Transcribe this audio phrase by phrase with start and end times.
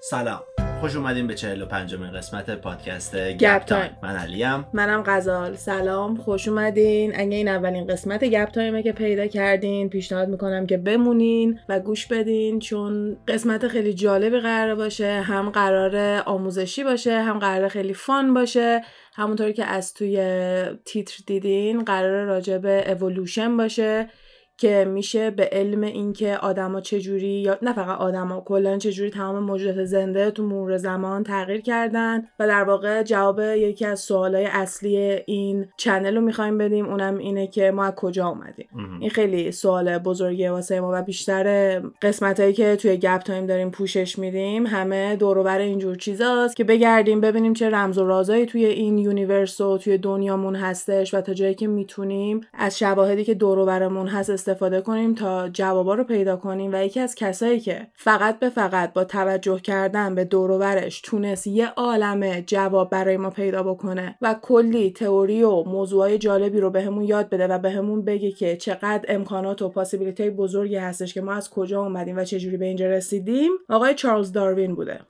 [0.00, 0.40] سلام.
[0.80, 3.90] خوش اومدیم به 45 مین قسمت پادکست گپ تایم.
[4.02, 4.66] من علیم.
[4.72, 5.54] منم غزال.
[5.54, 6.16] سلام.
[6.16, 7.12] خوش اومدین.
[7.14, 12.06] اگه این اولین قسمت گپ تایمه که پیدا کردین پیشنهاد می‌کنم که بمونین و گوش
[12.06, 15.20] بدین چون قسمت خیلی جالبی قرار باشه.
[15.20, 18.82] هم قرار آموزشی باشه هم قرار خیلی fun باشه.
[19.14, 20.16] همونطوری که از توی
[20.84, 24.08] تیتر دیدین قرار راجع به اولوشن باشه.
[24.58, 29.84] که میشه به علم اینکه آدما چجوری یا نه فقط آدما کلا چجوری تمام موجودات
[29.84, 35.66] زنده تو مرور زمان تغییر کردن و در واقع جواب یکی از سوالای اصلی این
[35.76, 38.68] channel رو می‌خوایم بدیم اونم اینه که ما از کجا اومدیم.
[39.00, 43.70] این خیلی سوال بزرگیه واسه ما و بیشتر قسمت هایی که توی گپ تایم داریم
[43.70, 44.66] پوشش میدیم.
[44.66, 49.78] همه دوروبر اینجور چیزاست که بگردیم ببینیم چه رمز و رازایی توی این universe و
[49.78, 55.14] توی دنیامون هستش و تا جایی که می‌تونیم از شواهدی که دوروبرمون هست استفاده کنیم
[55.14, 59.58] تا جوابا رو پیدا کنیم و یکی از کسایی که فقط به فقط با توجه
[59.58, 65.62] کردن به دوروبرش تونست یه عالمه جواب برای ما پیدا بکنه و کلی تئوری و
[65.62, 70.76] موضوعای جالبی رو بهمون یاد بده و بهمون بگه که چقدر امکانات و possibility بزرگی
[70.76, 75.00] هستش که ما از کجا اومدیم و چجوری به اینجا رسیدیم آقای چارلز داروین بوده.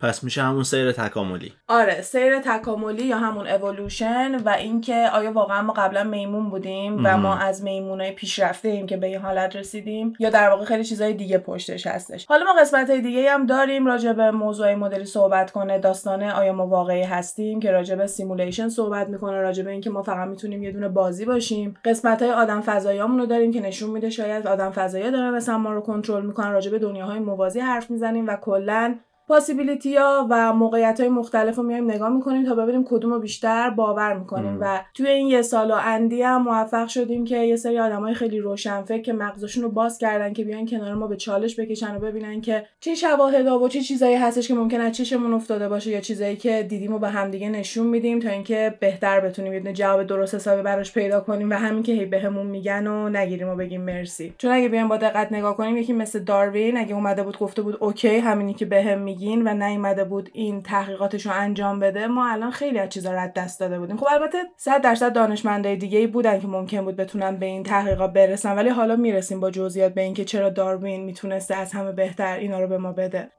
[0.00, 5.62] پس میشه همون سیر تکاملی آره سیر تکاملی یا همون اولوشن و اینکه آیا واقعا
[5.62, 7.16] ما قبلا میمون بودیم و.
[7.16, 11.12] ما از میمونای پیشرفته ایم که به این حالت رسیدیم یا در واقع خیلی چیزای
[11.12, 12.26] دیگه پشتش هستش.
[12.26, 16.52] حالا ما قسمت های دیگه هم داریم راجع به موضوع مدلی صحبت کنه داستانه آیا
[16.52, 20.62] ما واقعی هستیم که راجع به simulation صحبت می‌کنه راجع به اینکه ما فقط می‌تونیم
[20.62, 21.74] یه دونه بازی باشیم.
[21.84, 25.72] قسمت های آدم فضاییامون رو داریم که نشون میده شاید آدم فضایی دارن مثلا ما
[25.72, 28.94] رو کنترل می‌کنن راجع به دنیاهای موازی حرف می‌زنیم و کلا
[29.28, 33.70] پاسیبیلیتی ها و موقعیت های مختلف رو میایم نگاه می‌کنیم تا ببینیم کدوم رو بیشتر
[33.70, 34.58] باور می‌کنیم مم.
[34.60, 38.40] و توی این یه سال و اندی هم موفق شدیم که یه سری آدمای خیلی
[38.40, 42.40] روشنفکر که مغزشون رو باز کردن که بیان کنار ما به چالش بکشن و ببینن
[42.40, 46.36] که چه شواهد و چه چیزایی هستش که ممکن از چشمون افتاده باشه یا چیزایی
[46.36, 50.62] که دیدیم و به همدیگه نشون میدیم تا اینکه بهتر بتونیم یه جواب درست حسابی
[50.62, 54.50] براش پیدا کنیم و همین که هی بهمون میگن و نگیریم و بگیم مرسی چون
[54.50, 58.16] اگه بیایم با دقت نگاه کنیم یکی مثل داروین اگه اومده بود گفته بود اوکی
[58.16, 62.78] همینی که بهم میگین و نیومده بود این تحقیقاتش رو انجام بده ما الان خیلی
[62.78, 63.96] از چیزا از دست داده بودیم.
[63.96, 68.12] خب البته 100 درصد دانشمندای دیگه ای بودن که ممکن بود بتونن به این تحقیقات
[68.12, 72.60] برسن ولی حالا می‌رسیم با جزئیات به اینکه چرا داروین می‌تونسته از همه بهتر اینا
[72.60, 73.30] رو به ما بده.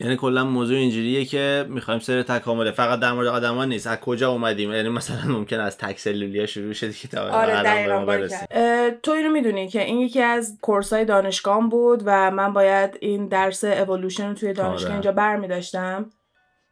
[0.00, 3.86] یعنی کلا موضوع اینجوریه که می‌خوایم سیر تکامله فقط در مورد آدما نیست.
[3.86, 9.10] از کجا اومدیم؟ یعنی مثلا ممکن از تک سلولیا شروع شه که تا آره تو
[9.10, 14.28] اینو می‌دونی که این یکی از کورسای دانشگاه بود و من باید این درس اولوشن
[14.28, 14.92] رو توی دانشگاه آره.
[14.92, 16.10] اینجا برمی داشتم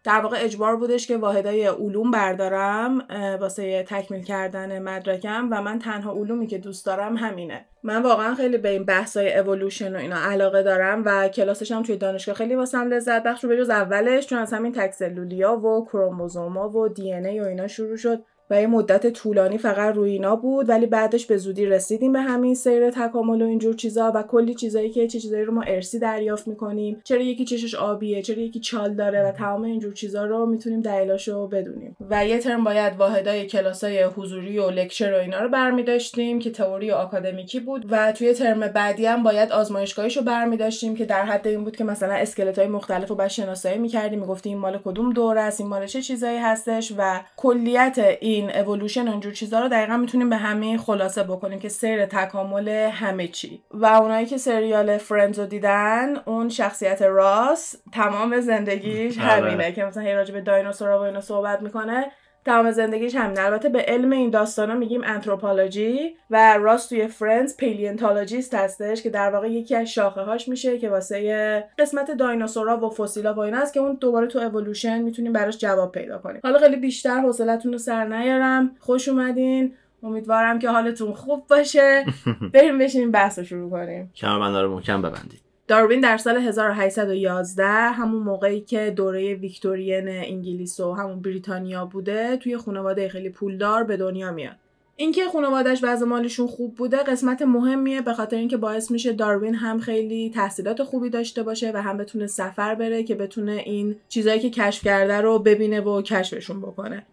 [0.04, 3.06] در واقع اجبار بودش که واحدای علوم بردارم
[3.40, 7.64] واسه تکمیل کردن مدرکم و من تنها علومی که دوست دارم همینه.
[7.82, 11.96] من واقعا خیلی به این بحثای اولوشن و اینا علاقه دارم و کلاسش هم توی
[11.96, 16.88] دانشگاه خیلی واسم لذت بخش و بجز اولش چون از همین تکسلولیا و کروموزوما و
[16.88, 18.24] دی ای و اینا شروع شد.
[18.52, 22.54] و یه مدت طولانی فقط روی اینا بود ولی بعدش به زودی رسیدیم به همین
[22.54, 26.48] سیر تکامل و اینجور چیزا و کلی چیزایی که چه چیزایی رو ما ارثی دریافت
[26.48, 27.00] می‌کنیم.
[27.04, 31.46] چرا یکی چشش آبیه چرا یکی چال داره و تمام اینجور چیزا رو می‌تونیم دلیلاشو
[31.46, 31.96] بدونیم.
[32.10, 36.50] و یه ترم باید واحدای کلاسای حضوری و lecture و اینا رو برمی داشتیم که
[36.50, 41.24] تئوری و آکادمیکی بود و توی ترم بعدی هم باید آزمایشگاهیشو برمی داشتیم که در
[41.24, 44.78] حد این بود که مثلا اسکلت های مختلف رو باید شناسایی می‌کردیم می‌گفتیم این مال
[44.84, 49.60] کدوم دوره است این مال چه چیزایی هستش و کلیت این اولوشن و اینجور چیزا
[49.60, 54.38] رو دقیقا می‌تونیم به همین خلاصه بکنیم که سیر تکامل همه چی و اونایی که
[54.38, 59.28] سریال Friends رو دیدن اون شخصیت راس تمام زندگیش آره.
[59.28, 62.12] همینه که مثلا هی راجع به دایناسورا و اینا صحبت می‌کنه
[62.44, 68.54] تمام زندگیش همین البته به علم این داستانا میگیم anthropology و Ross توی Friends paleontologist
[68.54, 73.34] هستش که در واقع یکی از شاخه هاش میشه که واسه قسمت دایناسورا و فسیلا
[73.34, 76.40] و اینا است که اون دوباره تو اولوشن می‌تونیم براش جواب پیدا کنیم.
[76.44, 78.76] حالا خیلی بیشتر حوصلتون رو سر نیارم.
[78.78, 79.74] خوش اومدین.
[80.02, 82.04] امیدوارم که حالتون خوب باشه.
[82.54, 84.12] بریم بشینیم بحث رو شروع کنیم.
[84.16, 85.51] کمربندا رو محکم ببندید.
[85.72, 92.56] داروین در سال 1811 همون موقعی که دوره ویکتورین انگلیس و همون بریتانیا بوده توی
[92.56, 94.56] خانواده خیلی پولدار به دنیا میاد
[94.96, 99.78] اینکه خانوادهش وضع مالیشون خوب بوده قسمت مهمیه به خاطر اینکه باعث میشه داروین هم
[99.78, 104.50] خیلی تحصیلات خوبی داشته باشه و هم بتونه سفر بره که بتونه این چیزایی که
[104.50, 107.06] کشف کرده رو ببینه و کشفشون بکنه.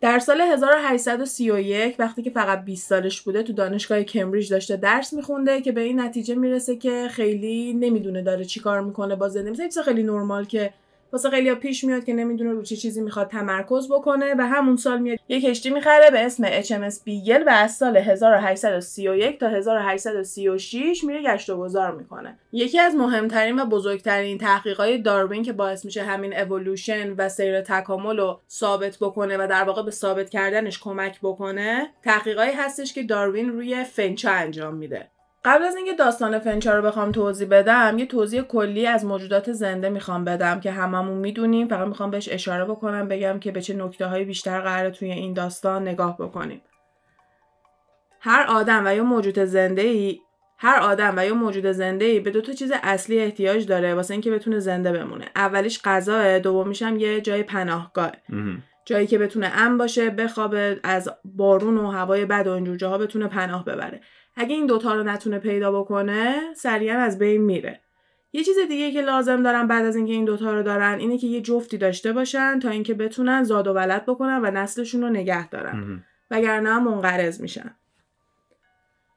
[0.00, 5.60] در سال 1831 وقتی که فقط 20 سالش بوده تو دانشگاه کمبریج داشته درس میخونده
[5.60, 10.02] که به این نتیجه می‌رسه که خیلی نمی‌دونه داره چی کار می‌کنه با زندگی خیلی
[10.02, 10.72] نرمال که
[11.12, 14.98] واسه خیلی پیش میاد که نمی‌دونه رو چه چیزی می‌خواد تمرکز بکنه و همون سال
[14.98, 21.22] میاد یه کشتی می‌خره به اسم HMS بیگل و از سال 1831 تا 1836 میره
[21.22, 22.38] گشت و گذار می‌کنه.
[22.52, 28.16] یکی از مهمترین و بزرگترین تحقیقات داروین که باعث میشه همین اولوشن و سیر تکامل
[28.16, 33.48] رو ثابت بکنه و در واقع به ثابت کردنش کمک بکنه تحقیقاتی هستش که داروین
[33.48, 35.10] روی فنچا انجام میده.
[35.46, 39.88] قبل از اینکه داستان فنچا رو بخوام توضیح بدم یه توضیح کلی از موجودات زنده
[39.88, 41.68] می‌خوام بدم که هممون می‌دونیم.
[41.68, 45.32] فقط می‌خوام بهش اشاره بکنم بگم که به چه نکته های بیشتر قراره توی این
[45.32, 46.60] داستان نگاه بکنیم.
[48.20, 50.18] هر آدم و یا موجود زنده ای
[50.58, 54.14] هر آدم و یا موجود زنده ای به دو تا چیز اصلی احتیاج داره واسه
[54.14, 55.24] اینکه بتونه زنده بمونه.
[55.36, 58.12] اولیش غذاه دومیش هم یه جای پناهگاه.
[58.84, 63.26] جایی که بتونه امن باشه بخوابه از بارون و هوای بد و اینجور جاها بتونه
[63.26, 64.00] پناه ببره.
[64.36, 67.80] اگه این دوتا رو نتونه پیدا بکنه سریعا از بین میره.
[68.32, 71.26] یه چیز دیگه که لازم دارن بعد از اینکه این دوتا رو دارن اینه که
[71.26, 75.48] یه جفتی داشته باشن تا اینکه بتونن زاد و ولد بکنن و نسلشون رو نگه
[75.48, 76.04] دارن.
[76.30, 77.74] وگرنه منقرض میشن.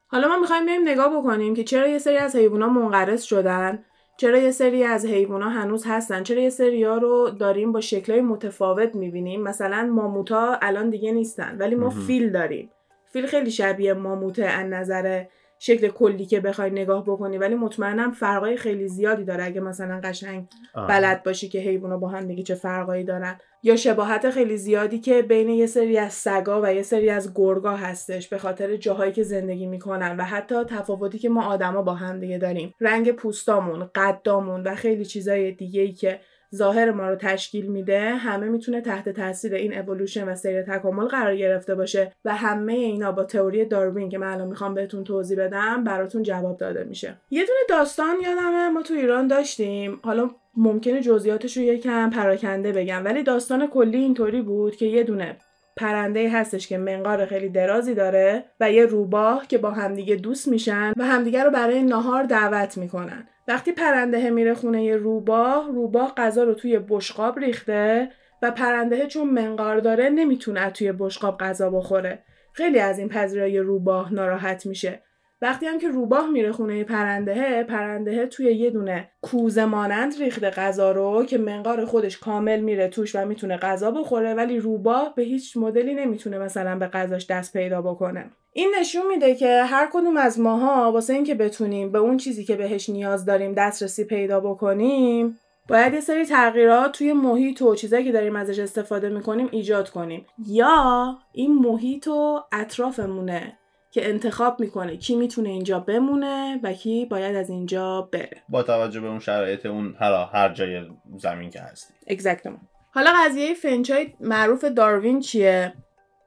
[0.07, 3.85] حالا ما می‌خوایم بریم نگاه بکنیم که چرا یه سری از حیوونا منقرض شدن؟
[4.17, 8.21] چرا یه سری از حیوونا هنوز هستن؟ چرا یه سری ها رو داریم با شکلهای
[8.21, 12.71] متفاوت می‌بینیم؟ مثلا ماموتا الان دیگه نیستن ولی ما فیل داریم.
[13.09, 15.23] فیل خیلی شبیه ماموته از نظر
[15.59, 19.43] شکل کلی که بخوای نگاه بکنی ولی مطمئنم فرقای خیلی زیادی داره.
[19.43, 20.47] اگه مثلا قشنگ
[20.89, 23.37] بلد باشی که حیوونا با هم دیگه چه فرقایی دارن.
[23.63, 27.75] یا شباهت خیلی زیادی که بین یه سری از سگا و یه سری از گرگا
[27.75, 32.19] هستش به خاطر جاهایی که زندگی می‌کنن و حتی تفاوتی که ما آدما با هم
[32.19, 32.73] دیگه داریم.
[32.79, 36.19] رنگ پوستامون قدامون و خیلی چیزای دیگه ای که
[36.55, 41.35] ظاهر ما رو تشکیل میده همه می‌تونه تحت تاثیر این اولوشن و سیر تکامل قرار
[41.35, 45.83] گرفته باشه و همه اینا با تئوری داروین که من الان می‌خوام بهتون توضیح بدم
[45.83, 47.13] براتون جواب داده میشه.
[47.31, 49.99] یه دونه داستان یادمه ما تو ایران داشتیم.
[50.03, 55.37] حالا ممکنه جزئیاتش رو یکم پراکنده بگم ولی داستان کلی اینطوری بود که یه دونه
[55.77, 60.93] پرنده هستش که منقار خیلی درازی داره و یه روباه که با همدیگه دوست میشن
[60.97, 63.27] و همدیگه رو برای نهار دعوت می‌کنن.
[63.49, 68.11] وقتی پرنده میره خونه یه روباه روباه غذا رو توی بشقاب ریخته
[68.41, 72.23] و پرنده چون منقار داره نمی‌تونه توی بشقاب غذا بخوره.
[72.53, 75.03] خیلی از این پذیرای روباه ناراحت میشه.
[75.41, 80.91] وقتی هم که روباه میره خونه پرنده پرنده توی یه دونه کوزه مانند ریخته غذا
[80.91, 85.57] رو که منقار خودش کامل میره توش و می‌تونه غذا بخوره ولی روباه به هیچ
[85.57, 88.25] مدلی نمی‌تونه مثلا به غذاش دست پیدا بکنه.
[88.53, 92.55] این نشون میده که هر کدوم از ماها واسه اینکه بتونیم به اون چیزی که
[92.55, 95.37] بهش نیاز داریم دسترسی پیدا بکنیم
[95.67, 100.25] باید یه سری تغییرات توی محیط و چیزایی که داریم ازش استفاده می‌کنیم ایجاد کنیم.
[100.47, 103.58] یا این محیط و اطرافمونه.
[103.91, 108.43] که انتخاب می‌کنه کی می‌تونه اینجا بمونه و کی باید از اینجا بره.
[108.49, 110.81] با توجه به اون شرایط اون هر هر جای
[111.17, 111.93] زمین که هستی.
[112.07, 112.59] اگزکتمون
[112.91, 115.73] حالا قضیه فنچای معروف داروین چیه؟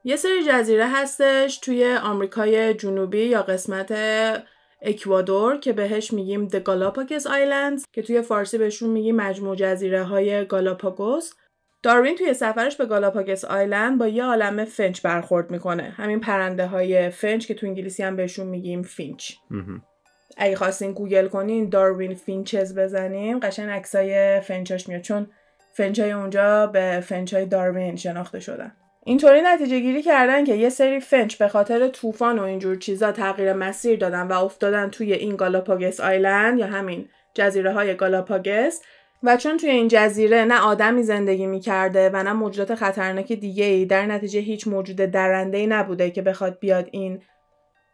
[0.03, 3.93] یه سری جزیره هستش توی آمریکای جنوبی یا قسمت
[4.81, 11.31] اکوادور که بهش میگیم Galapagos Islands که توی فارسی بهشون میگیم مجموع جزیره های گالاپاگوس
[11.83, 15.83] داروین توی سفرش به Galapagos Island با یه عالم فنچ برخورد می‌کنه.
[15.97, 19.31] همین پرنده های فنچ که تو انگلیسی هم بهشون میگیم finch.
[20.37, 25.01] اگه خواستین گوگل کنین Darwin finches بزنین قشنگ عکسای فنچاش میاد.
[25.01, 25.27] چون
[25.73, 28.71] فنچای اونجا به فنچای داروین شناخته شدن.
[29.05, 33.53] اینطوری نتیجه گیری کردن که یه سری فنچ به خاطر طوفان و اینجور چیزا تغییر
[33.53, 38.79] مسیر دادن و افتادن توی این گالاپاگوس آیلند یا همین جزیره های گالاپاگوس
[39.23, 43.85] و چون توی این جزیره نه آدمی زندگی می‌کرده و نه موجودات خطرناک دیگه ای
[43.85, 47.21] در نتیجه هیچ موجود درنده ای نبوده که بخواد بیاد این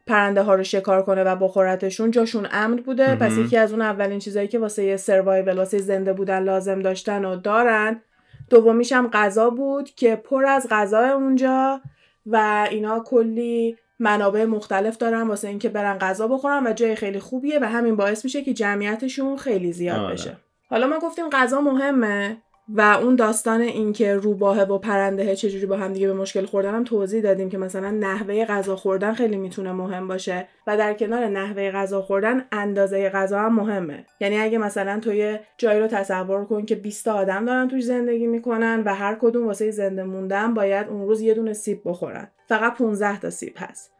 [0.07, 2.11] پرنده ها رو شکار کنه و بخورتشون.
[2.11, 3.15] جاشون امن بوده.
[3.15, 7.25] پس یکی از اون اولین چیزایی که واسه یه سروایول واسه زنده بودن لازم داشتن
[7.25, 8.01] و دارن.
[8.49, 11.81] دومیش هم غذا بود که پر از غذا اونجا
[12.25, 17.59] و اینا کلی منابع مختلف دارن واسه اینکه برن غذا بخورن و جای خیلی خوبیه
[17.61, 20.13] و همین باعث میشه که جمعیتشون خیلی زیاد آره.
[20.13, 20.37] بشه.
[20.69, 22.37] حالا ما گفتیم غذا مهمه
[22.69, 26.83] و اون داستان اینکه روباه و پرنده چجوری با هم دیگه به مشکل خوردن هم
[26.83, 31.71] توضیح دادیم که مثلا نحوه غذا خوردن خیلی می‌تونه مهم باشه و در کنار نحوه
[31.71, 34.05] غذا خوردن اندازه غذا هم مهمه.
[34.19, 38.83] یعنی اگه مثلا توی جایی رو تصور کن که 20 آدم دارن توش زندگی می‌کنن
[38.85, 42.31] و هر کدوم واسه زنده موندن باید اون روز یه دونه سیب بخورن.
[42.47, 43.98] فقط 15 تا سیب هست.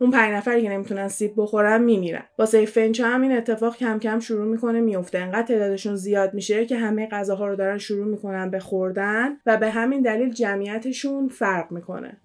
[0.00, 2.22] اون پنج نفری که نمی‌تونن سیب بخورن میمیرن.
[2.38, 6.76] واسه فنچ هم این اتفاق کم کم شروع می‌کنه میفته انقدر تعدادشون زیاد میشه که
[6.76, 12.20] همه غذاها رو دارن شروع می‌کنن به خوردن و به همین دلیل جمعیتشون فرق می‌کنه.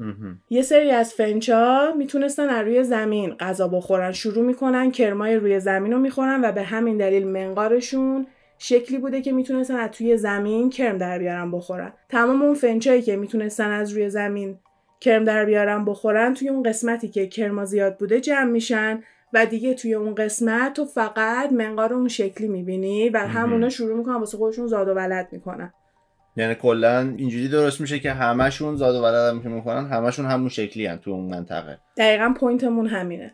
[0.49, 4.11] یه سری از فنچا می‌تونستن از روی زمین غذا بخورن.
[4.11, 8.27] شروع می‌کنن کرمای روی زمین رو می‌خورن و به همین دلیل منقارشون
[8.57, 11.93] شکلی بوده که می‌تونستن از توی زمین کرم در بیارن بخورن.
[12.09, 14.57] تمام اون فنچایی که می‌تونستن از روی زمین
[15.01, 19.73] کرم در بیارن بخورن توی اون قسمتی که کرما زیاد بوده جمع میشن و دیگه
[19.73, 24.67] توی اون قسمت تو فقط منقار اون شکلی می‌بینی و همونا شروع می‌کنن واسه خودشون
[24.67, 25.73] زاد و ولد می‌کنن.
[26.37, 30.49] یعنی کلا اینجوری درست میشه که همشون زاد و ولد هم که می‌کنن همشون همون
[30.49, 31.79] شکلی هم تو اون منطقه.
[31.97, 33.33] دقیقا point مون همینه.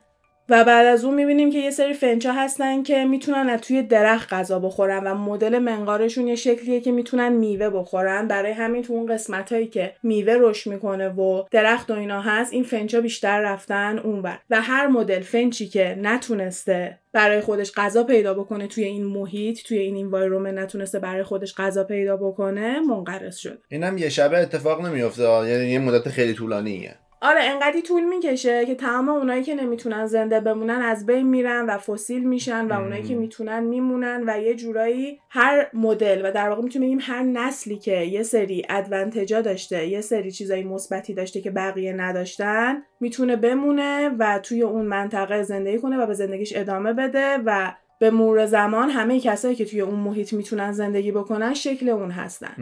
[0.50, 4.34] و بعد از اون می‌بینیم که یه سری فنچا هستن که می‌تونن از توی درخت
[4.34, 8.28] غذا بخورن و مدل منقارشون یه شکلیه که می‌تونن میوه بخورن.
[8.28, 12.54] برای همین تو اون قسمت هایی که میوه رشد می‌کنه و درخت و اینا هست
[12.54, 14.40] این فنچا بیشتر رفتن اونور.
[14.50, 19.78] و هر مدل فنچی که نتونسته برای خودش غذا پیدا بکنه توی این محیط توی
[19.78, 25.24] این environment نتونسته برای خودش غذا پیدا بکنه منقرض شد اینم یه شبه اتفاق نمیفته
[25.24, 26.96] یعنی یه مدت خیلی طولانیه.
[27.24, 31.78] آره انقدی طول می‌کشه که تمام اونایی که نمی‌تونن زنده بمونن از بین میرن و
[31.78, 36.62] فسیل میشن و اونایی که می‌تونن میمونن و یه جورایی هر مدل و در واقع
[36.62, 41.52] می‌تونیم بگیم هر نسلی که یه سری ادوانتجا داشته یه سری چیزای مثبتی داشته که
[41.52, 47.38] بقیه نداشتن می‌تونه بمونه و توی اون منطقه زندگی کنه و به زندگیش ادامه بده
[47.46, 52.12] و به مرور زمان همه کسایی که توی اون محیط می‌تونن زندگی بکنن شکل اون
[52.12, 52.56] هستن.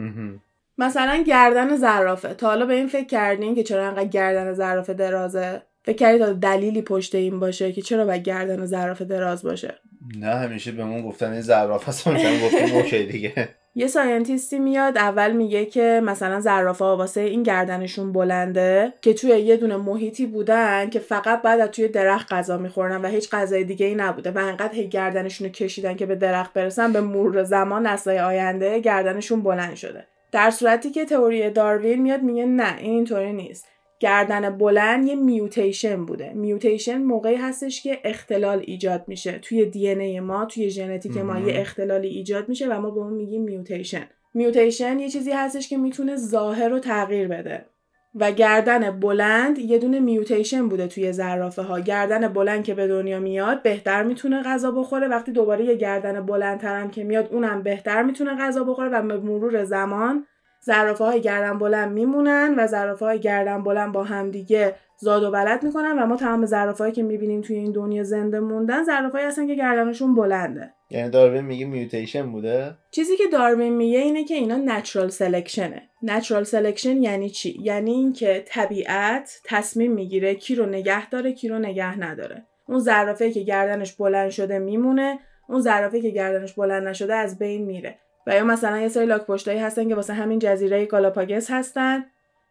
[0.78, 2.34] مثلا گردن زرافه.
[2.34, 6.82] تا حالا به این فکر کردین که چرا انقدر گردن زرافه درازه؟ فکر کردید دلیلی
[6.82, 9.74] پشت این باشه که چرا باید گردن زرافه دراز باشه؟
[10.18, 12.08] نه همیشه بهمون گفتن این زرافه است.
[12.08, 13.48] مثلا گفتیم okay دیگه.
[13.74, 19.30] یه scientist ی میاد اول میگه که مثلا زرافه واسه این گردنشون بلنده که توی
[19.30, 23.64] یه دونه محیطی بودن که فقط بعد از توی درخت غذا می‌خورن و هیچ غذای
[23.64, 27.42] دیگه ای نبوده و انقدر هی گردنشون رو کشیدن که به درخت برسن به مرور
[27.42, 30.06] زمان نسل‌های آینده گردنشون بلند شده.
[30.32, 33.66] در صورتی که تئوری داروین میاد میگه نه این اینطوری نیست.
[34.00, 36.32] گردن بلند یه میوتیشن بوده.
[36.32, 39.38] میوتیشن موقعی هستش که اختلال ایجاد میشه.
[39.38, 43.12] توی دی ای ما توی ژنتیک ما یه اختلالی ایجاد میشه و ما به اون
[43.12, 44.08] میگیم میوتیشن.
[44.34, 47.66] میوتیشن یه چیزی هستش که می‌تونه ظاهر رو تغییر بده.
[48.14, 53.20] و گردن بلند یه دونه میوتیشن بوده توی زرافه ها گردن بلند که به دنیا
[53.20, 55.08] میاد بهتر می‌تونه غذا بخوره.
[55.08, 59.64] وقتی دوباره یه گردن بلندترم که میاد اونم بهتر می‌تونه غذا بخوره و به مرور
[59.64, 60.26] زمان
[60.62, 65.62] زرافه های گردن بلند میمونن و زرافه های گردن بلند با همدیگه زاد و ولد
[65.62, 69.54] می‌کنن و ما تمام زرافه که می‌بینیم توی این دنیا زنده موندن زرافه هستن که
[69.54, 70.74] گردنشون بلنده.
[70.90, 75.82] یعنی داروین میگه mutation بوده؟ چیزی که داروین میگه اینه که اینا natural selection ه
[76.02, 81.58] natural selection یعنی چی؟ یعنی اینکه طبیعت تصمیم می‌گیره کی رو نگه داره کی رو
[81.58, 82.46] نگه نداره.
[82.68, 85.18] اون زرافه که گردنش بلند شده میمونه
[85.48, 87.98] اون زرافه که گردنش بلند نشده از بین میره.
[88.26, 92.04] و یا مثلا یه سری لاک پشتایی هستن که واسه همین جزیره گالاپاگس هستن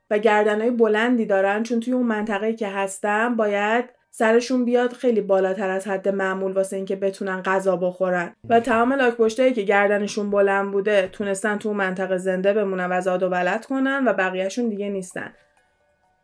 [0.10, 5.70] و گردنهای بلندی دارن چون توی اون منطقه که هستن باید سرشون بیاد خیلی بالاتر
[5.70, 8.36] از حد معمول واسه اینکه بتونن غذا بخورن.
[8.50, 13.24] و تمام لاک پشتایی که گردنشون بلند بوده تونستن تو منطقه زنده بمونن و زاد
[13.24, 15.34] و ولد کنن و بقیهشون دیگه نیستن.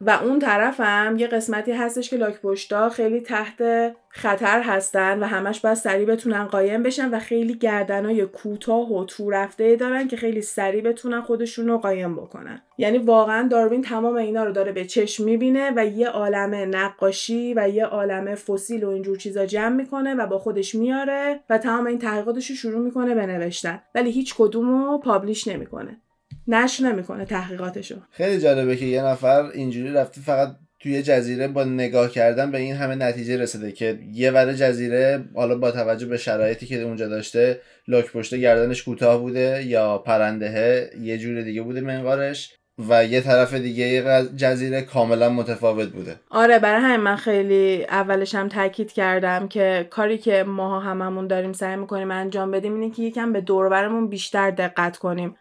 [0.02, 3.62] و اون طرف هم یه قسمتی هستش که لاک پشتا خیلی تحت
[4.10, 9.30] خطر هستن و همش باید سریع بتونن قایم بشن و خیلی گردنای کوتاه و تو
[9.30, 12.62] رفته دارن که خیلی سریع بتونن خودشون رو قایم بکنن.
[12.78, 17.70] یعنی واقعا داروین تمام اینا رو داره به چشم می‌بینه و یه عالم نقاشی و
[17.70, 22.00] یه عالم فسیل و اینجور چیزا جمع می‌کنه و با خودش میاره و تمام این
[22.00, 23.52] تحقیقاتش رو شروع می‌کنه به
[23.96, 26.02] ولی هیچ کدوم رو پابلیش نمی‌کنه.
[26.48, 27.96] نشر نمی‌کنه تحقیقاتشو.
[28.12, 32.76] خیلی جالبه که یه نفر اینجوری رفته فقط توی جزیره با نگاه کردن به این
[32.76, 37.62] همه نتیجه رسیده که یه ور جزیره حالا با توجه به شرایطی که اونجا داشته
[37.88, 42.54] لاک پشته گردنش کوتاه بوده یا پرنده یه جور دیگه بوده منقارش
[42.90, 44.04] و یه طرف دیگه
[44.36, 46.16] جزیره کاملا متفاوت بوده.
[46.30, 51.54] آره برای همین من خیلی اولش هم تاکید کردم که کاری که ماها هممون داریم
[51.54, 55.36] سعی می‌کنیم انجام بدیم اینه که یکم به دوربرمون بیشتر دقت کنیم.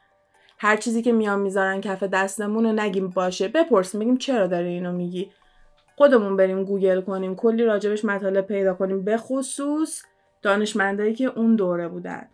[0.59, 3.49] هر چیزی که میان می‌ذارن کف دستمون رو نگیم باشه.
[3.49, 5.31] بپرسیم بگیم چرا داری اینو میگی؟
[5.97, 9.05] خودمون بریم گوگل کنیم کلی راجبش مطالب پیدا کنیم.
[9.05, 10.03] به خصوص
[10.43, 12.29] دانشمندایی که اون دوره بودن.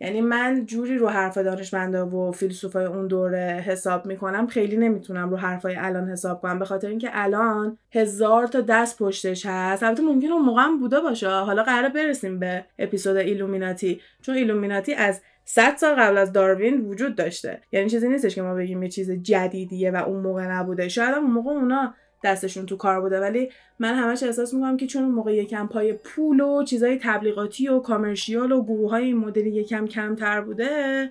[0.00, 5.36] یعنی من جوری رو حرف دانشمندا و فیلسوفای اون دوره حساب می‌کنم خیلی نمی‌تونم رو
[5.36, 6.58] حرفای الان حساب کنم.
[6.58, 9.82] به خاطر اینکه الان هزار تا دست پشتش هست.
[9.82, 11.28] البته ممکن اون موقع بوده باشه.
[11.28, 14.00] حالا قراره برسیم به اپیزود ایلومیناتی.
[14.22, 17.60] چون ایلومیناتی از 100 سال قبل از داروین وجود داشته.
[17.72, 20.88] یعنی چیزی نیستش که ما بگیم یه چیز جدیدیه و اون موقع نبوده.
[20.88, 25.02] شاید اون موقع اونا دستشون تو کار بوده ولی من همش احساس می‌کنم که چون
[25.02, 29.50] اون موقع یکم پای پول و چیزای تبلیغاتی و کامرشیال و گروه های این مدلی
[29.50, 31.10] یکم کمتر بوده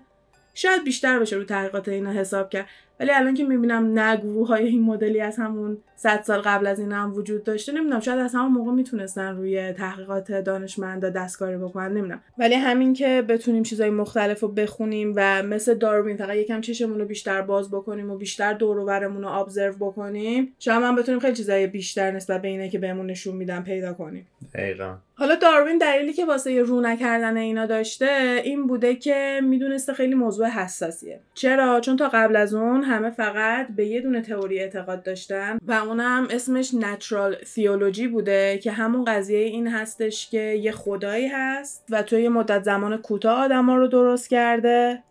[0.54, 2.66] شاید بیشتر بشه رو تحقیقات اینا حساب کرد.
[3.00, 6.92] ولی الان که می‌بینم نه های این مدلی از همون 100 سال قبل از این
[6.92, 12.22] هم وجود داشته نمی‌دونم شاید از همون موقع می‌تونستن روی تحقیقات دانشمندا دستکاری بکنن نمی‌دونم.
[12.38, 17.06] ولی همین که بتونیم چیزای مختلف رو بخونیم و مثل داروین فقط یکم چشمون رو
[17.06, 21.68] بیشتر باز بکنیم و بیشتر دور و رو ابزرو بکنیم شاید من بتونیم خیلی چیزای
[21.68, 24.28] بیشتر نسبت به اینه که بهمون نشون میدن پیدا کنیم.
[24.54, 24.96] دقیقا.
[25.18, 30.48] حالا داروین دلیلی که واسه رو نکردن اینا داشته این بوده که می‌دونسته خیلی موضوع
[30.48, 31.20] حساسیه.
[31.34, 35.74] چرا؟ چون تا قبل از اون همه فقط به یه دونه تئوری اعتقاد داشتن و
[35.74, 42.04] اونم اسمش نچرال تیولوژی بوده که همون قضیه این هستش که یه خدایی هست و
[42.04, 45.04] توی یه مدت زمان کوتاه آدما رو درست کرده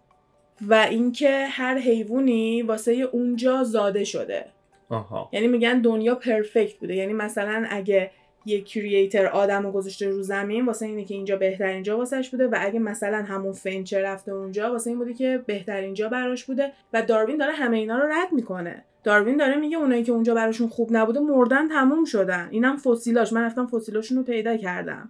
[0.69, 4.47] و اینکه هر حیوانی واسه اونجا زاده شده
[4.89, 5.29] آها.
[5.33, 8.11] یعنی میگن دنیا پرفکت بوده یعنی مثلا اگه
[8.47, 12.47] یه کریئتر آدم رو گذاشته رو زمین واسه اینه که اینجا بهترین جا واسش بوده
[12.47, 16.73] و اگه مثلا همون فنچر رفته اونجا واسه این بوده که بهترین جا براش بوده
[16.93, 18.85] و داروین داره همه اینا رو رد می‌کنه.
[19.05, 22.49] داروین داره میگه اونایی که اونجا براشون خوب نبوده مردن تموم شدن.
[22.51, 23.33] اینم فسیلاش.
[23.33, 25.09] من رفتم فسیلاشون رو پیدا کردم.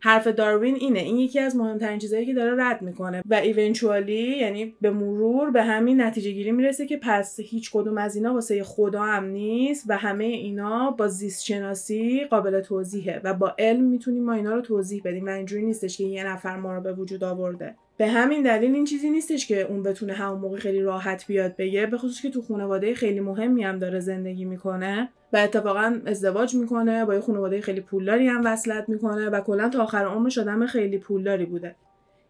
[0.00, 1.00] حرف داروین اینه.
[1.00, 3.22] این یکی از مهمترین چیزهایی که داره رد می‌کنه.
[3.30, 8.16] و ایونچوالی یعنی به مرور به همین نتیجه گیری می‌رسه که پس هیچ کدوم از
[8.16, 13.54] اینا واسه خدا هم نیست و همه اینا با زیست شناسی قابل توضیحه و با
[13.58, 16.80] علم می‌تونیم ما اینا رو توضیح بدیم و اینجوری نیستش که یه نفر ما رو
[16.80, 17.74] به وجود آورده.
[17.98, 21.86] به همین دلیل این چیزی نیستش که اون بتونه همون موقع خیلی راحت بیاد بگه
[21.86, 27.04] به خصوص که تو خانواده خیلی مهمی هم داره زندگی می‌کنه و اتفاقا ازدواج می‌کنه
[27.04, 30.98] با یه خانواده خیلی پولداری هم وصلت می‌کنه و کلا تا آخر عمرش آدم خیلی
[30.98, 31.74] پولداری بوده.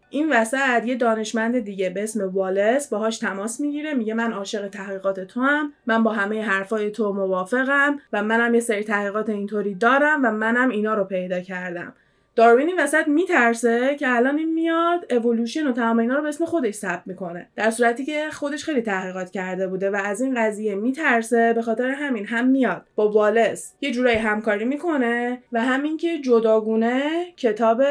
[0.09, 5.19] این وسط یه دانشمند دیگه به اسم والس باهاش تماس می‌گیره میگه من عاشق تحقیقات
[5.19, 10.25] تو هم من با همه حرفای تو موافقم و منم یه سری تحقیقات اینطوری دارم
[10.25, 11.93] و منم اینا رو پیدا کردم.
[12.37, 16.45] داروین این وسط میترسه که الان این میاد اولوشن و تمام اینا رو به اسم
[16.45, 17.49] خودش ثبت می‌کنه.
[17.55, 21.89] در صورتی که خودش خیلی تحقیقات کرده بوده و از این قضیه میترسه به خاطر
[21.89, 23.73] همین هم میاد با والس.
[23.81, 27.81] یه جورایی همکاری می‌کنه و همین که جداگونه کتاب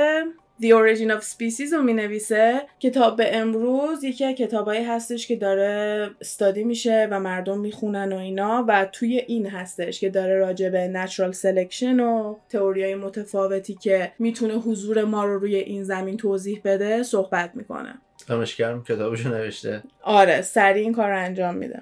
[0.60, 5.36] The Origin of Species رو می نویسه کتاب به امروز یکی از کتابایی هستش که
[5.36, 10.68] داره استادی میشه و مردم می‌خونن و اینا و توی این هستش که داره راجع
[10.68, 16.60] به Natural Selection و تئوریای متفاوتی که می‌تونه حضور ما رو روی این زمین توضیح
[16.64, 17.94] بده صحبت می‌کنه.
[18.28, 19.82] دمش گرم کتابشو نوشته.
[20.02, 21.80] آره سریع این کار رو انجام میده.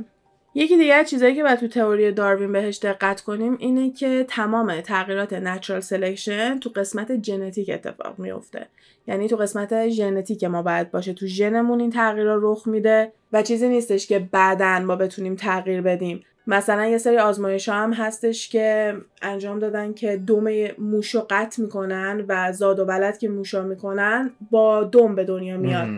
[0.55, 4.81] یکی دیگه از چیزایی که باید تو تئوری داروین بهش دقت کنیم اینه که تمام
[4.81, 8.67] تغییرات natural selection تو قسمت ژنتیک اتفاق میفته.
[9.07, 11.13] یعنی تو قسمت ژنتیک ما باید باشه.
[11.13, 16.25] تو ژنمون این تغییر رخ میده و چیزی نیستش که بعدا ما بتونیم تغییر بدیم.
[16.47, 20.45] مثلا یه سری آزمایش هم هستش که انجام دادن که دم
[20.79, 25.89] موشو قطع می‌کنن و زاد و ولد که موشا می‌کنن با دم به دنیا میاد.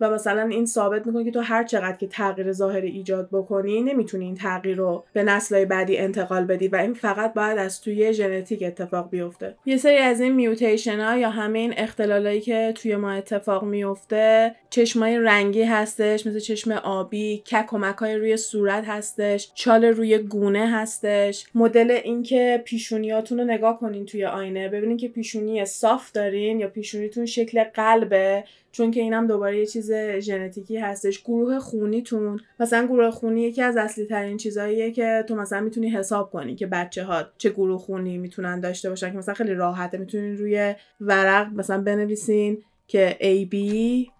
[0.00, 4.24] و مثلا این ثابت می‌کنه که تو هر چقدر که تغییر ظاهری ایجاد بکنی نمی‌تونی
[4.24, 8.62] این تغییر رو به نسلهای بعدی انتقال بدی و این فقط باید از توی ژنتیک
[8.62, 9.54] اتفاق بیفته.
[9.66, 15.18] یه سری از این میوتیشن ها یا همین اختلالایی که توی ما اتفاق میفته چشمای
[15.18, 21.46] رنگی هستش مثل چشم آبی کک و مکای روی صورت هستش چال روی گونه هستش.
[21.54, 27.26] مدل اینکه پیشونیاتون رو نگاه کنین توی آینه ببینین که پیشونی صاف دارین یا پیشونیتون
[27.26, 28.44] شکل قلبه.
[28.76, 31.22] چون که اینم دوباره یه چیز ژنتیکی هستش.
[31.22, 36.30] گروه خونیتون مثلا گروه خونی یکی از اصلی ترین چیزاییه که تو مثلا می‌تونی حساب
[36.30, 39.98] کنی که بچه ها چه گروه خونی می‌تونن داشته باشن که مثلا خیلی راحته.
[39.98, 43.56] می‌تونین روی ورق مثلا بنویسین که AB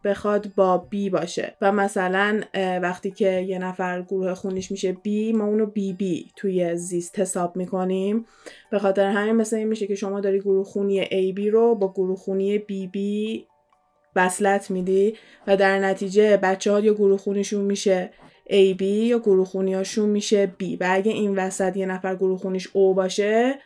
[0.04, 1.56] بخواد با B باشه.
[1.60, 2.40] و مثلا
[2.82, 8.26] وقتی که یه نفر گروه خونیش میشه B ما اونو BB توی زیست حساب می‌کنیم.
[8.70, 12.16] به خاطر همین مثلا این میشه که شما داری گروه خونی AB رو با گروه
[12.16, 12.98] خونی BB
[14.16, 18.10] وصلت میدی و در نتیجه بچه ها یا گروه خونیشون میشه
[18.50, 20.64] AB یا گروه خونیاشون میشه B.
[20.80, 23.58] و اگه این وسط یه نفر گروه خونیش O باشه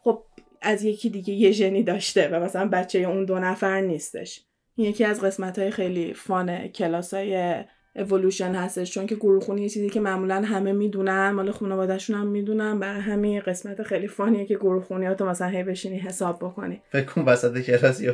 [0.00, 0.22] خب
[0.62, 4.44] از یکی دیگه یه ژنی داشته و مثلا بچه اون دو نفر نیستش.
[4.76, 7.64] یکی از قسمت های خیلی فان کلاس های
[7.98, 8.94] اولوشن هستش.
[8.94, 13.00] چون که گروه خونی یه چیزی که معمولا همه می‌دونن مال خانوادهشون هم می‌دونن برای
[13.00, 16.82] همین قسمت خیلی فانیه که گروه خونی تو مثلا هی بشینی حساب بکنی.
[16.92, 18.12] فکر کن وسط کلاس یا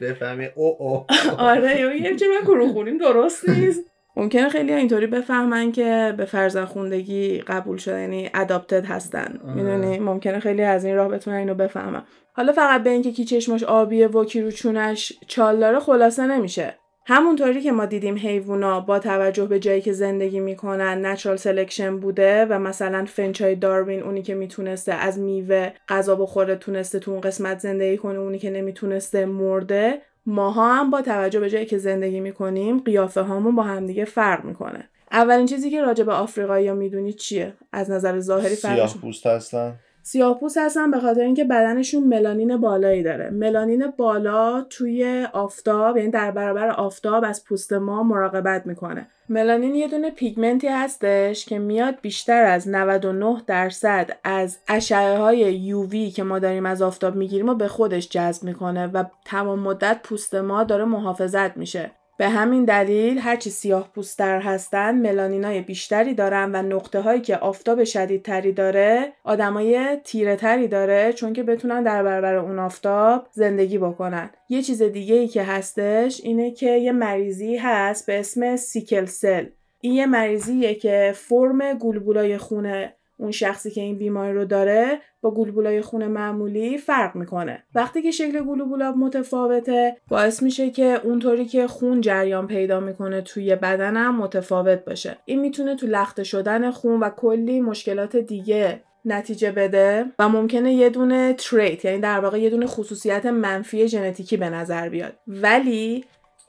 [0.00, 0.48] بفهمی.
[0.54, 1.06] او او.
[1.38, 3.84] آره یه چه من گروه خونیم درست نیست.
[4.16, 9.40] ممکنه خیلی اینطوری بفهمن که به فرزند خوندگی قبول شده یعنی adopted هستن.
[9.54, 12.02] می‌دونی؟ ممکنه خیلی از این راه بتونن اینو بفهمن.
[12.32, 16.74] حالا فقط به اینکه کی چشمش آبیه و کی رو چونش چال داره خلاصه نمیشه.
[17.12, 22.44] همونطوری که ما دیدیم حیوونا با توجه به جایی که زندگی می‌کنن natural selection بوده
[22.44, 27.58] و مثلا فنچای داروین اونی که می‌تونسته از میوه غذا بخوره تونسته تو اون قسمت
[27.58, 32.78] زندگی کنه اونی که نمی‌تونسته مرده ماها هم با توجه به جایی که زندگی می‌کنیم
[32.78, 34.88] قیافه هامون با همدیگه فرق می‌کنه.
[35.12, 39.26] اولین چیزی که راجع به آفریقایی ها می‌دونی چیه؟ از نظر ظاهری سیاه فرقشون پوست
[39.26, 39.74] هستن.
[40.02, 43.30] سیاه‌پوست هستن به خاطر اینکه بدنشون ملانین بالایی داره.
[43.30, 49.06] ملانین بالا توی آفتاب یعنی در برابر آفتاب از پوست ما مراقبت می‌کنه.
[49.28, 56.10] ملانین یه دونه پیگمنتی هستش که میاد بیشتر از 99 درصد از اشعه های یووی
[56.10, 60.34] که ما داریم از آفتاب می‌گیریم و به خودش جذب می‌کنه و تمام مدت پوست
[60.34, 61.90] ما داره محافظت میشه.
[62.20, 67.84] به همین دلیل هرچی سیاه پوستر هستن ملانینای بیشتری دارن و نقطه هایی که آفتاب
[67.84, 74.30] شدیدتری داره آدمای تیره تری داره چون که بتونن در برابر اون آفتاب زندگی بکنن.
[74.48, 79.46] یه چیز دیگه ای که هستش اینه که یه مریضی هست به اسم سیکل سل.
[79.80, 85.30] این یه مریضیه که فرم گلبولای خونه اون شخصی که این بیماری رو داره با
[85.30, 87.64] گلبولای خون معمولی فرق می‌کنه.
[87.74, 93.56] وقتی که شکل گلبولا متفاوته باعث میشه که اونطوری که خون جریان پیدا می‌کنه توی
[93.56, 95.16] بدنم متفاوت باشه.
[95.24, 100.90] این می‌تونه تو لخته شدن خون و کلی مشکلات دیگه نتیجه بده و ممکنه یه
[100.90, 105.12] دونه تریت یعنی در واقع یه دونه خصوصیت منفی ژنتیکی به نظر بیاد.
[105.26, 106.04] ولی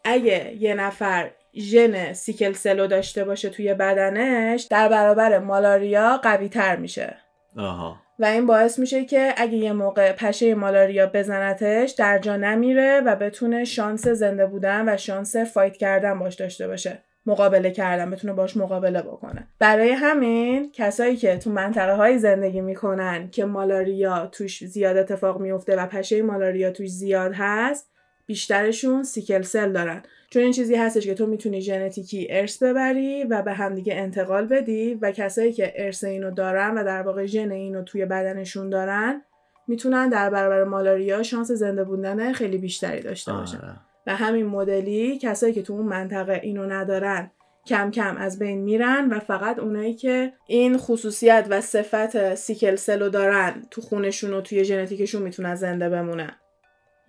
[0.06, 6.76] اگه یه نفر ژن سیکل سلو داشته باشه توی بدنش در برابر مالاریا قوی تر
[6.76, 7.16] میشه.
[7.58, 7.96] آها.
[8.20, 13.16] و این باعث میشه که اگه یه موقع پشه مالاریا بزنتش در جا نمیره و
[13.16, 17.00] بتونه شانس زنده بودن و شانس فایت کردن باش داشته باشه.
[17.26, 19.48] مقابله کردن بتونه باش مقابله بکنه.
[19.60, 25.76] برای همین کسایی که تو منطقه های زندگی می‌کنن که مالاریا توش زیاد اتفاق میفته
[25.76, 27.92] و پشه مالاریا توش زیاد هست
[28.32, 30.04] بیشترشون سیکل سل دارن.
[30.30, 34.94] چون این چیزی هستش که تو می‌تونی ژنتیکی ارث ببری و به همدیگه انتقال بدی
[35.02, 39.22] و کسایی که ارث اینو دارن و در واقع ژن اینو توی بدنشون دارن
[39.68, 43.58] می‌تونن در برابر مالاریا شانس زنده بودن خیلی بیشتری داشته باشن.
[43.58, 43.76] آره.
[44.08, 47.32] و همین مدلی کسایی که تو اون منطقه اینو ندارن
[47.66, 53.10] کم کم از بین میرن و فقط اونایی که این خصوصیت و صفت سیکل سلو
[53.10, 56.41] دارن تو خونشون و توی ژنتیکشون می‌تونن زنده بمونن.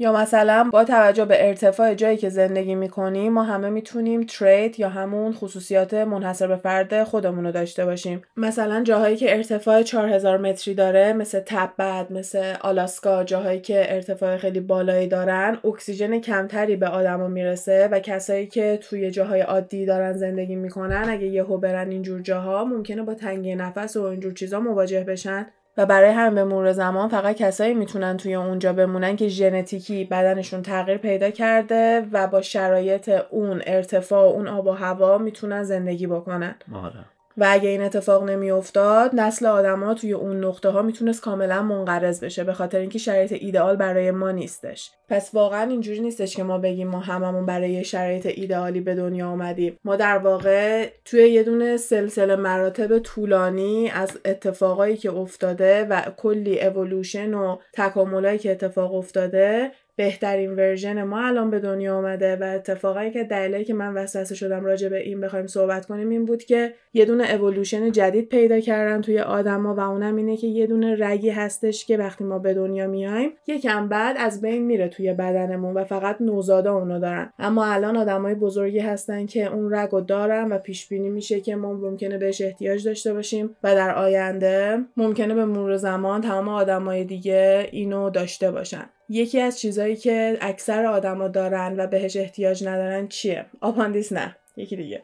[0.02, 4.88] یا مثلا با توجه به ارتفاع جایی که زندگی می‌کنیم ما همه می‌تونیم تریت یا
[4.88, 8.22] همون خصوصیات منحصر به فرد خودمون رو داشته باشیم.
[8.36, 14.60] مثلا جاهایی که ارتفاع 4000 متری داره مثل تبت مثل آلاسکا جاهایی که ارتفاع خیلی
[14.60, 20.56] بالایی دارن اکسیژن کمتری به آدما می‌رسه و کسایی که توی جاهای عادی دارن زندگی
[20.56, 25.46] می‌کنن اگه یهو برن اینجور جاها ممکنه با تنگی نفس و اینجور چیزا مواجه بشن.
[25.76, 30.62] و برای هم به مرور زمان فقط کسایی می‌تونن توی اونجا بمونن که ژنتیکی بدنشون
[30.62, 36.06] تغییر پیدا کرده و با شرایط اون ارتفاع و اون آب و هوا می‌تونن زندگی
[36.06, 36.54] بکنن.
[36.74, 37.04] آره.
[37.36, 42.44] و اگه این اتفاق نمیافتاد نسل آدما توی اون نقطه ها می‌تونست کاملا منقرض بشه
[42.44, 44.90] به خاطر اینکه شرایط ایدئال برای ما نیستش.
[45.08, 49.78] پس واقعا اینجوری نیستش که ما بگیم ما هممون برای شرایط ایدئالی به دنیا آمدیم
[49.84, 56.60] ما در واقع توی یه دونه سلسله مراتب طولانی از اتفاقایی که افتاده و کلی
[56.60, 63.10] اولوشن و تکاملایی که اتفاق افتاده بهترین ورژن ما الان به دنیا آمده و اتفاقی
[63.10, 66.74] که دلیلی که من وسوسه شدم راجع به این بخوایم صحبت کنیم این بود که
[66.94, 71.30] یه دونه اولوشن جدید پیدا کردن توی آدما و اونم اینه که یه دونه رگی
[71.30, 75.84] هستش که وقتی ما به دنیا میایم یکم بعد از بین میره توی بدنمون و
[75.84, 77.32] فقط نوزادا اونو دارن.
[77.38, 81.72] اما الان آدمای بزرگی هستن که اون رگو دارن و پیش بینی میشه که ما
[81.72, 87.68] ممکنه بهش احتیاج داشته باشیم و در آینده ممکنه به مرور زمان تمام آدمای دیگه
[87.72, 88.84] اینو داشته باشن.
[89.08, 94.76] یکی از چیزایی که اکثر آدما دارن و بهش احتیاج ندارن چیه؟ آپاندیس نه یکی
[94.76, 95.02] دیگه.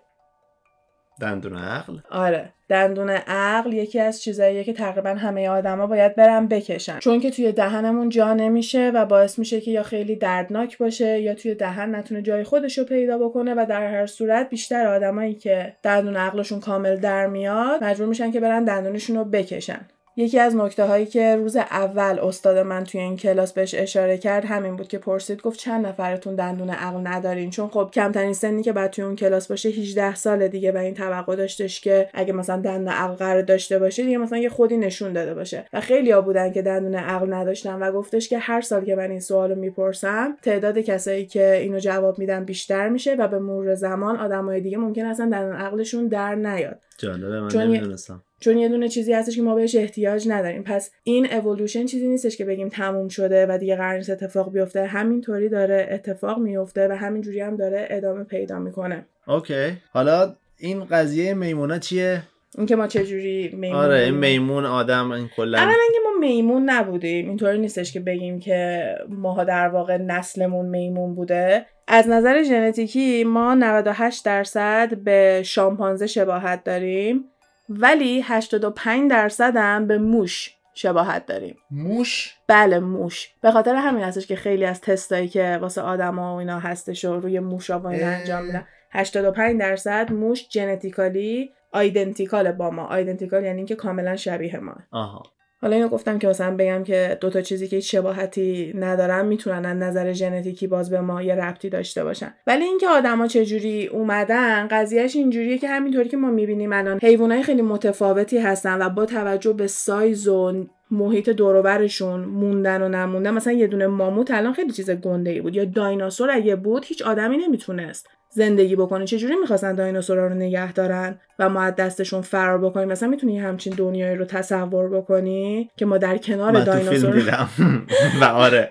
[1.20, 6.98] دندون عقل؟ آره دندون عقل یکی از چیزاییه که تقریبا همه آدما باید برن بکشن.
[6.98, 11.34] چون که توی دهنمون جا نمیشه و باعث میشه که یا خیلی دردناک باشه یا
[11.34, 15.76] توی دهن نتونه جای خودش رو پیدا بکنه و در هر صورت بیشتر آدمایی که
[15.82, 19.80] دندون عقلشون کامل در میاد مجبور میشن که برن دندونشون رو بکشن.
[20.18, 24.44] یکی از نکته هایی که روز اول استاد من توی این کلاس بهش اشاره کرد
[24.44, 28.72] همین بود که پرسید گفت چند نفرتون دندون عقل ندارین؟ چون خب کمترین سنی که
[28.72, 32.60] بعد توی اون کلاس باشه 18 سال دیگه و این توقع داشتش که اگه مثلا
[32.60, 35.64] دندون عقل قرار داشته باشه دیگه مثلا یه خودی نشون داده باشه.
[35.72, 39.10] و خیلی ها بودن که دندون عقل نداشتن و گفتش که هر سال که من
[39.10, 44.16] این سوالو می‌پرسم تعداد کسایی که اینو جواب میدن بیشتر میشه و به مرور زمان
[44.16, 46.78] آدمای دیگه ممکن اصلا دندون عقلشون در نیاد.
[46.98, 47.96] جالبه من چون
[48.40, 50.62] چون یه دونه چیزی هستش که ما بهش احتیاج نداریم.
[50.62, 54.86] پس این اولوشن چیزی نیستش که بگیم تموم شده و دیگه قرار نیست اتفاق بیفته.
[54.86, 59.06] همینطوری داره اتفاق میفته و همینجوری هم داره ادامه پیدا می‌کنه.
[59.26, 59.72] اوکی.
[59.92, 62.22] حالا این قضیه میمونا چیه؟
[62.58, 64.14] اینکه ما چجوری میمون آره این.
[64.14, 65.58] میمون آدم این کلا.
[65.58, 67.28] اولا که ما میمون نبودیم.
[67.28, 71.66] اینطوری نیستش که بگیم که ماها در واقع نسلمون میمون بوده.
[71.88, 77.24] از نظر ژنتیکی ما 98 درصد به شامپانزه شباهت داریم.
[77.68, 81.56] ولی 85 درصد هم به موش شباهت داریم.
[81.70, 83.28] موش؟ بله موش.
[83.40, 87.20] به خاطر همین هستش که خیلی از تستایی که واسه آدما و اینا هستش و
[87.20, 88.06] روی موشا و اینا.
[88.06, 88.66] انجام میدن.
[88.90, 92.86] 85 درصد موش ژنتیکالی آیدنتیکال با ما.
[92.86, 94.76] آیدنتیکال یعنی اینکه کاملا شبیه ما.
[94.92, 95.22] آها.
[95.62, 99.76] حالا اینو گفتم که مثلا بگم که دوتا چیزی که هیچ شباهتی ندارن می‌تونن از
[99.76, 102.34] نظر ژنتیکی باز به ما یه ربطی داشته باشن.
[102.46, 107.62] ولی اینکه آدما چجوری اومدن قضیهش اینجوریه که همینطوری که ما می‌بینیم الان حیوانات خیلی
[107.62, 113.66] متفاوتی هستن و با توجه به سایز و محیط دوروبرشون موندن و نموندن مثلا یه
[113.66, 118.08] دونه ماموت الان خیلی چیز گنده ای بود یا دایناسور اگه بود هیچ آدمی نمی‌تونست
[118.30, 123.08] زندگی بکنه چجوری می‌خواستن دایناسورا رو نگه دارن و ما از دستشون فرار بکنیم؟ مثلا
[123.08, 127.48] می‌تونی همچین دنیایی رو تصور بکنی که ما در کنار دایناسور دیدم.
[128.20, 128.70] و آره.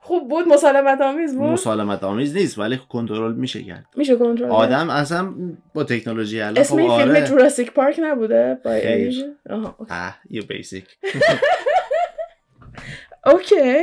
[0.00, 0.48] خوب بود.
[0.48, 3.84] مسالمت آمیز بود؟ مسالمت آمیز نیست ولی کنترل میشه کرد.
[3.96, 5.34] میشه کنترل؟ آدم اصلا
[5.74, 7.26] با تکنولوژی الان اسم خب این فیلم آره.
[7.26, 9.24] جوراسیک پارک نبوده؟ با خیر.
[9.90, 10.84] اه یو بیسیک.
[13.26, 13.82] اوکی.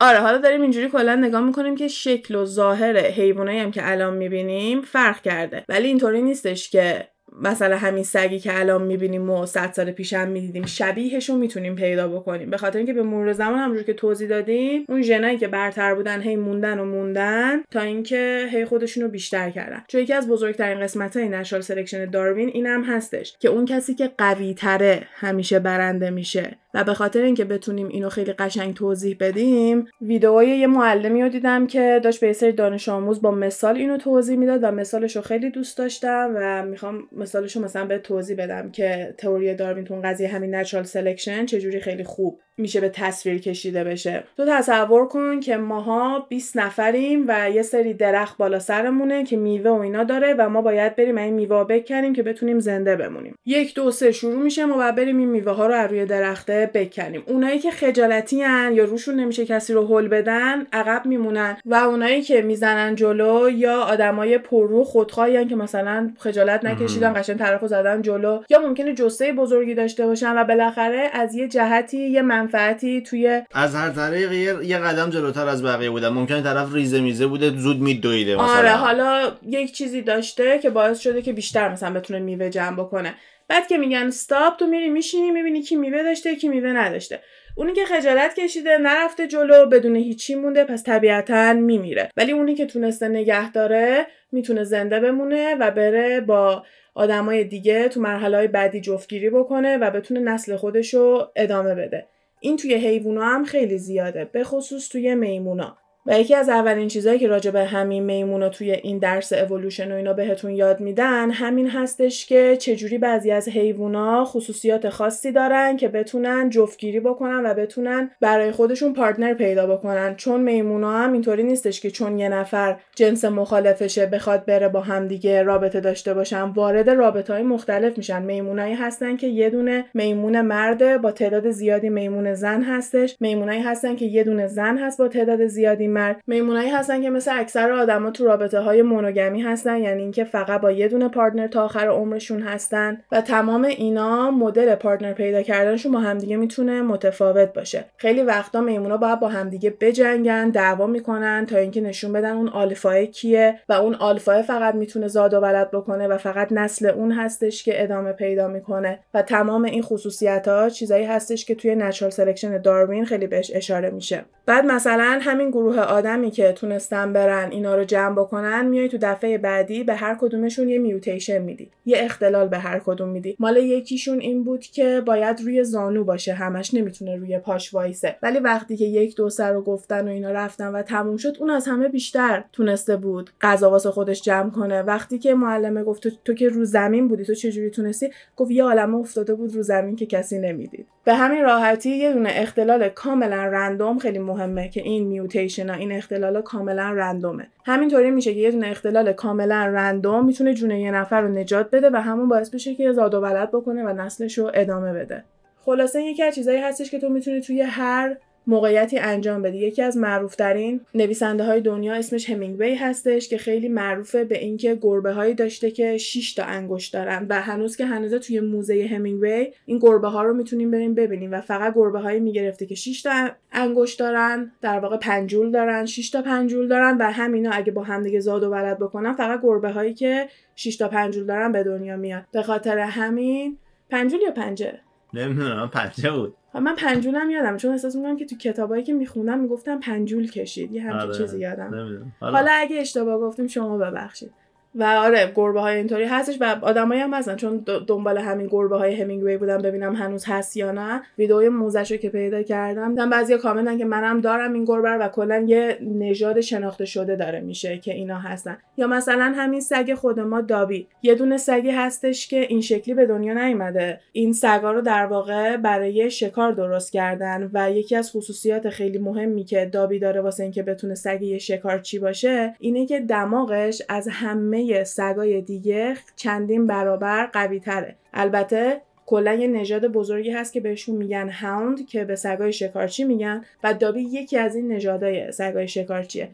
[0.00, 4.16] آره حالا داریم اینجوری کلا نگاه می‌کنیم که شکل و ظاهر حیوانایی هم که الان
[4.16, 5.64] می‌بینیم فرق کرده.
[5.68, 10.28] ولی اینطوری نیستش که مثلا همین سگی که الان می‌بینیم و 100 سال پیش هم
[10.28, 12.50] می‌دیدیم شبیهش می‌تونیم پیدا بکنیم.
[12.50, 16.20] به خاطر اینکه به مرور زمان همونجور که توضیح دادیم اون ژنایی که برتر بودن
[16.20, 19.84] هی موندن و موندن تا اینکه هی خودشون رو بیشتر کردن.
[19.88, 23.94] چون یکی از بزرگترین قسمت های natural selection داروین این هم هستش که اون کسی
[23.94, 26.58] که قوی تره همیشه برنده میشه.
[26.74, 31.66] و به خاطر اینکه بتونیم اینو خیلی قشنگ توضیح بدیم ویدئوی یه معلمی رو دیدم
[31.66, 35.50] که داشت به سری دانش آموز با مثال اینو توضیح می‌داد و مثالش رو خیلی
[35.50, 40.28] دوست داشتم و می‌خوام مثالش رو مثلا به توضیح بدم که تئوری داروین تو قضیه
[40.28, 44.24] همین natural selection چجوری خیلی خوب میشه به تصویر کشیده بشه.
[44.36, 49.70] تو تصور کن که ماها 20 نفریم و یه سری درخت بالا سرمونه که میوه
[49.70, 53.34] و اینا داره و ما باید بریم این میوه بکنیم که بتونیم زنده بمونیم.
[53.46, 56.70] یک دو سه شروع میشه ما باید بریم این میوه ها رو از روی درخته
[56.74, 57.22] بکنیم.
[57.26, 61.56] اونایی که خجالتی‌ان یا روشون نمیشه کسی رو هل بدن عقب میمونن.
[61.66, 67.66] و اونایی که می‌زنن جلو یا آدمای پررو خودخواهی که مثلا خجالت نکشیدن قشنگ طرفو
[67.66, 68.42] زدن جلو.
[68.50, 73.74] یا ممکنه جثه بزرگی داشته باشن و بالاخره از یه جهتی یه منفعتی توی از
[73.74, 77.80] هر طریق یه, یه قدم جلوتر از بقیه بودن ممکنه طرف ریزه میزه بوده زود
[77.80, 78.46] میدویده مثلا.
[78.46, 83.14] آره حالا یک چیزی داشته که باعث شده که بیشتر مثلا بتونه میوه جمع بکنه.
[83.48, 87.20] بعد که میگن استاپ تو میری میشینی می‌بینی کی میوه داشته کی میوه نداشته.
[87.56, 92.10] اونی که خجالت کشیده نرفته جلو بدون هیچی مونده پس طبیعتا میمیره.
[92.16, 96.62] ولی اونی که تونسته نگه داره می‌تونه زنده بمونه و بره با
[96.94, 102.06] آدمای دیگه تو مرحله های بعدی جفتگیری بکنه و بتونه نسل خودش رو ادامه بده.
[102.44, 105.78] این توی حیوونا هم خیلی زیاده به خصوص توی میمونا.
[106.06, 109.94] و یکی از اولین چیزهایی که راجع به همین میمونا توی این درس اولوشن و
[109.94, 115.88] اینا بهتون یاد میدن همین هستش که چجوری بعضی از حیوونا خصوصیات خاصی دارن که
[115.88, 120.14] بتونن جفتگیری بکنن و بتونن برای خودشون partner پیدا بکنن.
[120.16, 125.42] چون میمونا هم اینطوری نیستش که چون یه نفر جنس مخالفشه بخواد بره با همدیگه
[125.42, 128.22] رابطه داشته باشن وارد رابطه های مختلف میشن.
[128.22, 133.16] میمونایی هستن که یه دونه میمون مرده با تعداد زیادی میمون زن هستش.
[133.20, 137.38] میمونایی هستن که یه دونه زن هست با تعداد زیادی مرد میمونایی هستن که مثل
[137.38, 141.64] اکثر آدما تو رابطه های monogamy هستن یعنی اینکه فقط با یه دونه partner تا
[141.64, 147.84] آخر عمرشون هستن و تمام اینا مدل partner پیدا کردنشون با همدیگه می‌تونه متفاوت باشه.
[147.96, 153.04] خیلی وقتا میمونا باید با همدیگه بجنگن دعوا می‌کنن تا اینکه نشون بدن اون آلفا
[153.04, 157.64] کیه و اون آلفا فقط می‌تونه زاد و ولد بکنه و فقط نسل اون هستش
[157.64, 158.98] که ادامه پیدا می‌کنه.
[159.14, 163.90] و تمام این خصوصیت ها چیزایی هستش که توی natural selection داروین خیلی بهش اشاره
[163.90, 164.24] میشه.
[164.46, 169.38] بعد مثلا همین گروه آدمی که تونستن برن اینا رو جمع بکنن میای تو دفعه
[169.38, 171.70] بعدی به هر کدومشون یه mutation میدی.
[171.86, 173.36] یه اختلال به هر کدوم میدی.
[173.38, 178.16] مال یکیشون این بود که باید روی زانو باشه همش نمی‌تونه روی پاش وایسه.
[178.22, 181.50] ولی وقتی که یک دو سر رو گفتن و اینا رفتن و تموم شد اون
[181.50, 184.82] از همه بیشتر تونسته بود غذا واسه خودش جمع کنه.
[184.82, 188.64] وقتی که معلمه گفت تو, تو که رو زمین بودی تو چجوری تونستی؟ گفت یه
[188.64, 190.86] عالمه افتاده بود رو زمین که کسی نمی‌دید.
[191.04, 196.42] به همین راحتی یه دونه اختلال کاملا رندوم خیلی مهمه که این میوتیشن این اختلال
[196.42, 197.46] کاملا رندومه.
[197.66, 201.90] همینطوری میشه که یه دونه اختلال کاملا رندوم می‌تونه جون یه نفر رو نجات بده
[201.90, 205.24] و همون باعث بشه که زاد و ولد بکنه و نسلش رو ادامه بده.
[205.60, 209.96] خلاصه یکی از چیزایی هستش که تو می‌تونی توی هر موقعیتی انجام بدی یکی از
[209.96, 215.70] معروفترین نویسنده های دنیا اسمش همینگوی هستش که خیلی معروفه به اینکه گربه هایی داشته
[215.70, 220.22] که 6 تا انگشت دارن و هنوز که هنوز توی موزه همینگوی این گربه ها
[220.22, 224.78] رو می‌تونیم بریم ببینیم و فقط گربه هایی می‌گرفته که 6 تا انگشت دارن در
[224.78, 228.50] واقع پنجول دارن 6 تا پنجول دارن و همینا اگه با هم دیگه زاد و
[228.50, 232.22] ولد بکنن فقط گربه هایی که 6 تا پنجول دارن به دنیا میاد.
[232.32, 233.58] به خاطر همین
[233.90, 234.80] پنجول یا پنجه
[235.14, 236.34] نمی‌دونم پنجه بود.
[236.54, 240.82] من پنجولم یادم چون احساس می‌کنم که تو کتابایی که می‌خونم می‌گفتم پنجول کشید یه
[240.82, 241.18] همچین آره.
[241.18, 241.74] چیزی یادم.
[241.74, 242.12] نمی‌دونم.
[242.20, 244.32] حالا اگه اشتباه گفتیم شما ببخشید.
[244.74, 248.94] و آره گربه های اینطوری هستش و آدمایی هم هستن چون دنبال همین گربه های
[249.02, 251.02] همینگوی بودم ببینم هنوز هست یا نه.
[251.18, 255.00] ویدئوی موزش رو که پیدا کردم دیدم بعضیا کامنتن که منم دارم این گربه رو
[255.00, 258.58] و کلا یه نژاد شناخته شده داره میشه که اینا هستن.
[258.76, 260.86] یا مثلا همین سگ خود ما دابی.
[261.02, 264.00] یه دونه سگی هستش که این شکلی به دنیا نیومده.
[264.12, 269.44] این سگا رو در واقع برای شکار درست کردن و یکی از خصوصیات خیلی مهمی
[269.44, 274.63] که دابی داره واسه اینکه بتونه سگ یه شکارچی باشه اینه که دماغش از همه
[274.84, 281.28] سگای دیگه چندین برابر قوی تره البته کلا یه نژاد بزرگی هست که بهشون میگن
[281.28, 286.28] هاوند که به سگای شکارچی میگن و دابی یکی از این نژادای سگای شکارچیه.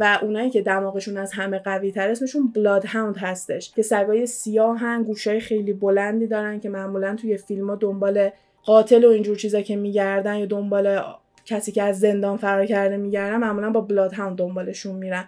[0.00, 5.02] و اونایی که دماغشون از همه قوی تر اسمشون بلاد هاوند هستش که سگای سیاهن
[5.02, 8.30] گوشای خیلی بلندی دارن که معمولا توی فیلم ها دنبال
[8.64, 11.00] قاتل و اینجور چیزا که میگردن یا دنبال
[11.44, 15.24] کسی که از زندان فرار کرده میگردن معمولا با بلاد هاوند دنبالشون میرن.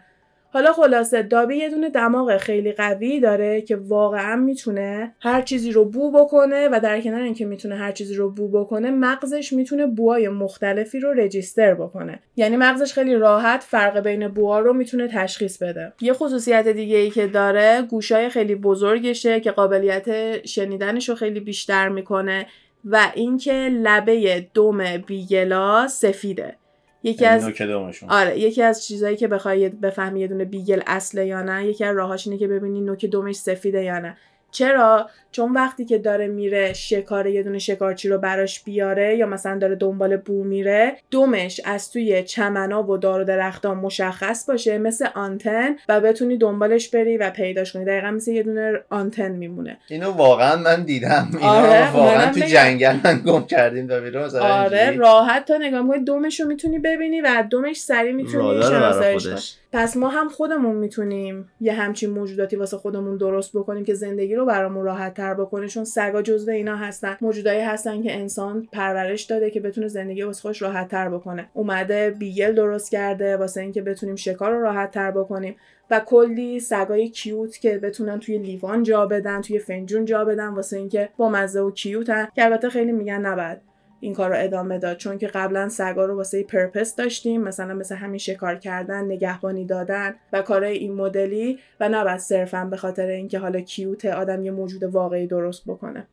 [0.52, 5.84] حالا خلاصه دابی یه دونه دماغ خیلی قوی داره که واقعا می‌تونه هر چیزی رو
[5.84, 10.28] بو بکنه و در کنار اینکه می‌تونه هر چیزی رو بو بکنه مغزش می‌تونه بوهای
[10.28, 12.20] مختلفی رو رجیستر بکنه.
[12.36, 15.92] یعنی مغزش خیلی راحت فرق بین بوها رو می‌تونه تشخیص بده.
[16.00, 21.88] یه خصوصیت دیگه ای که داره گوشای خیلی بزرگشه که قابلیت شنیدنش رو خیلی بیشتر
[21.88, 22.46] می‌کنه
[22.84, 26.56] و اینکه لبه دم بیگلا سفیده.
[27.02, 28.10] یکی از نوک دومشون.
[28.10, 31.96] آره یکی از چیزایی که بخوای بفهمی یه دونه بیگل اصله یا نه یکی از
[31.96, 34.16] راهاش اینه که ببینی نوک دمش سفیده یا نه.
[34.50, 39.58] چرا چون وقتی که داره میره شکار یه دونه شکارچی رو براش بیاره یا مثلا
[39.58, 45.08] داره دنبال بو میره دمش از توی چمنا و دار و درختان مشخص باشه مثل
[45.14, 50.10] آنتن و بتونی دنبالش بری و پیداش کنی دقیقا مثل یه دونه آنتن میمونه اینو
[50.10, 52.46] واقعا من دیدم اینا آره، واقعا تو بگم.
[52.46, 54.98] جنگل من گم کردیم دابی رو مثلا آره اینجوری.
[54.98, 59.40] راحت تا نگاه می‌کنی دمش رو می‌تونی ببینی و دمش سریع می‌تونی شناساییش کنی.
[59.72, 64.46] پس ما هم خودمون می‌تونیم یه همچین موجوداتی واسه خودمون درست بکنیم که زندگی رو
[64.46, 67.16] برامون راحت تر بکنه چون سگا جزو اینا هستن.
[67.20, 71.48] موجودایی هستن که انسان پرورش داده که بتونه زندگی واسه خودش راحت تر بکنه.
[71.54, 75.56] اومده بیگل درست کرده واسه اینکه بتونیم شکار رو راحت تر بکنیم
[75.90, 80.76] و کلی سگای کیوت که بتونن توی لیوان جا بدن توی فنجون جا بدن واسه
[80.76, 83.67] اینکه با مزه و کیوتن که البته خیلی میگن نباید.
[84.00, 84.96] این کار رو ادامه داد.
[84.96, 90.14] چون که قبلا سگا رو واسه پرپس داشتیم مثلا مثل همین شکار کردن نگهبانی دادن
[90.32, 94.82] و کارهای این مدلی و نباید صرفا به خاطر اینکه حالا کیوت آدم یه موجود
[94.82, 96.06] واقعی درست بکنه.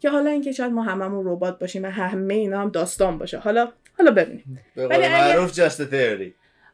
[0.00, 3.38] که حالا اینکه شاید ما هممون ربات باشیم و همه اینا هم داستان باشه.
[3.38, 4.58] حالا حالا ببینیم.
[4.74, 5.80] به ولی قول معروف جاست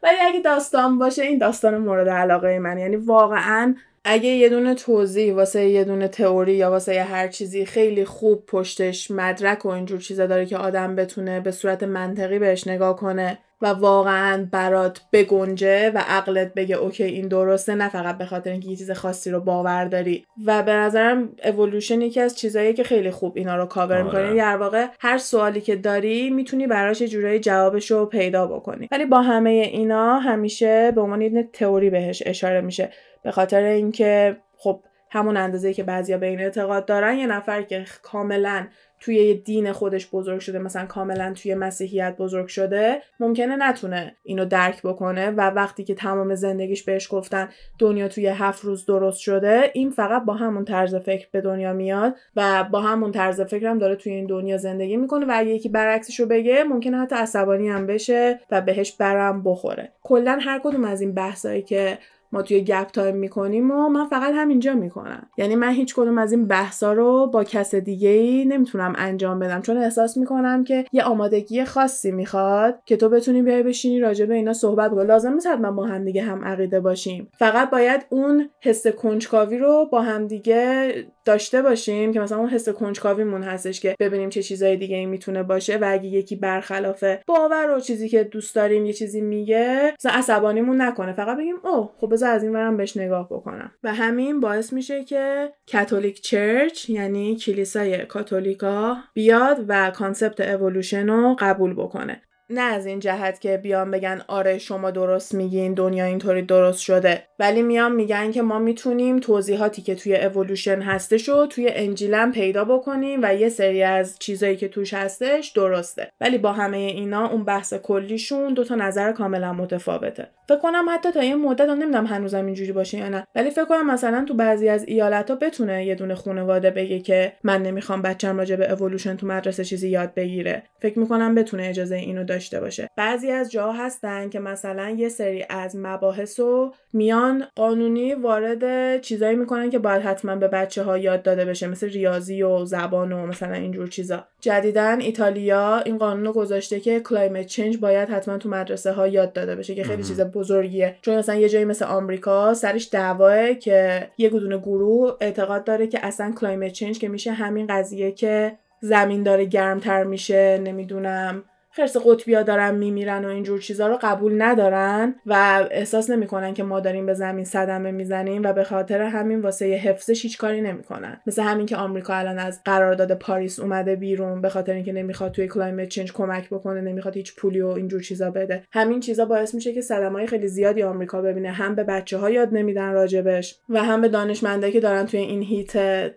[0.03, 3.75] ولی اگه داستان باشه این داستان مورد علاقه من یعنی واقعا
[4.09, 8.47] اگه یه دونه توضیح واسه یه دونه تئوری یا واسه یه هر چیزی خیلی خوب
[8.47, 13.39] پشتش مدرک و اینجور چیزا داره که آدم بتونه به صورت منطقی بهش نگاه کنه
[13.63, 18.69] و واقعا برات بگنجه و عقلت بگه اوکی این درسته نه فقط به خاطر اینکه
[18.69, 20.25] یه چیز خاصی رو باور داری.
[20.45, 24.03] و به نظرم اِوولوشن یکی از چیزایی که خیلی خوب اینا رو کاور.
[24.03, 24.35] می‌کنه.
[24.35, 28.89] در واقع هر سوالی که داری می‌تونی براش یه جورایی جوابش رو پیدا بکنی.
[28.93, 32.91] ولی با همه اینا همیشه به عنوان یه تئوری بهش اشاره میشه.
[33.27, 37.85] به خاطر اینکه خب همون اندازه که بعضیا به این اعتقاد دارن یه نفر که
[38.03, 38.67] کاملا
[39.01, 44.83] توی دین خودش بزرگ شده مثلا کاملا توی مسیحیت بزرگ شده ممکنه نتونه اینو درک
[44.83, 49.91] بکنه و وقتی که تمام زندگیش بهش گفتن دنیا توی هفت روز درست شده این
[49.91, 53.97] فقط با همون طرز فکر به دنیا میاد و با همون طرز فکر هم داره
[53.97, 57.87] توی این دنیا زندگی می‌کنه و اگه یکی برعکسش رو بگه ممکنه حتی عصبانی هم
[57.87, 59.93] بشه و بهش برم بخوره.
[60.03, 61.99] کلا هر کدوم از این بحثایی که
[62.37, 65.27] ما توی گپ تایم می‌کنیم و من فقط همینجا می‌کنم.
[65.39, 69.63] یعنی من هیچ کدوم از این بحثا رو با کس دیگه ای نمی‌تونم انجام بدم
[69.63, 74.35] چون احساس می‌کنم که یه آمادگی خاصی می‌خواد که تو بتونی بیای بشینی راجع به
[74.35, 77.29] اینا صحبت بکنی لازم نیست حتما با هم دیگه هم عقیده باشیم.
[77.39, 80.93] فقط باید اون حس کنجکاوی رو با هم دیگه
[81.25, 85.43] داشته باشیم که مثلا اون حس کنجکاویمون هستش که ببینیم چه چیزای دیگه ای می‌تونه
[85.43, 90.13] باشه و اگه یکی برخلاف باور و چیزی که دوست داریم یه چیزی میگه مثلا
[90.13, 91.13] عصبانیمون نکنه.
[91.13, 93.71] فقط بگیم اوه خب بذار از این ورم بهش نگاه بکنم.
[93.83, 101.37] و همین باعث میشه که Catholic Church یعنی کلیسای کاتولیکا بیاد و concept evolution رو
[101.39, 102.23] قبول بکنه.
[102.51, 107.23] نه از این جهت که بیان بگن آره شما درست میگین دنیا اینطوری درست شده.
[107.39, 112.65] ولی میان میگن که ما می‌تونیم توضیحاتی که توی اولوشن هستش رو توی انجیلم پیدا
[112.65, 116.11] بکنیم و یه سری از چیزایی که توش هستش درسته.
[116.21, 120.29] ولی با همه اینا اون بحث کلیشون دو تا نظر کاملا متفاوته.
[120.49, 123.27] فکر کنم حتی تا یه مدت نمی‌دونم هنوزم اینجوری باشه یا نه.
[123.35, 127.33] ولی فکر کنم مثلا تو بعضی از ایالت ها بتونه یه دونه خانواده بگه که
[127.45, 130.63] من نمی‌خوام بچم راجع به اولوشن تو مدرسه چیزی یاد بگیره.
[130.81, 132.91] فکر می‌کنم بتونه اجازه اینو داشته باشه.
[132.97, 139.37] بعضی از جاها هستن که مثلا یه سری از مباحث و میان قانونی وارد چیزایی
[139.37, 143.27] می‌کنن که باید حتما به بچه ها یاد داده بشه مثل ریاضی و زبان و
[143.27, 144.25] مثلا اینجور چیزا.
[144.41, 149.33] جدیدن ایتالیا این قانون رو گذاشته که climate change باید حتما تو مدرسه ها یاد
[149.33, 150.97] داده بشه که خیلی چیز بزرگیه.
[151.03, 156.07] چون مثلا یه جایی مثل آمریکا سرش دعواه که یه دونه گروه اعتقاد داره که
[156.07, 161.45] اصلا climate change که میشه همین قضیه که زمین داره گرمتر میشه نمی‌دونم.
[161.77, 166.81] خرس قطبیا دارن میمیرن و اینجور چیزا رو قبول ندارن و احساس نمی‌کنن که ما
[166.81, 171.21] داریم به زمین صدمه می‌زنیم و به خاطر همین واسه حفظش هیچ کاری نمی‌کنن.
[171.27, 175.49] مثل همین که آمریکا الان از قرارداد پاریس اومده بیرون به خاطر اینکه نمی‌خواد توی
[175.49, 178.63] کلایمت چنج کمک بکنه نمی‌خواد هیچ پولی و اینجور چیزا بده.
[178.73, 182.49] همین چیزا باعث میشه که صدمهای خیلی زیادی آمریکا ببینه هم به بچه ها یاد
[182.53, 185.73] نمیدن راجبش و هم به دانشمندایی که دارن توی این هیت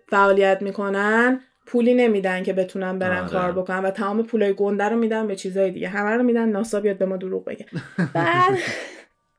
[0.09, 1.39] فعالیت می‌کنن
[1.69, 3.29] پولی نمیدن که بتونن برن آره.
[3.29, 5.87] کار بکنن و تمام پولای گنده رو میدن به چیزای دیگه.
[5.87, 7.65] همه رو میدن ناسا بیاد به ما دروغ بگه.
[8.15, 8.57] بعد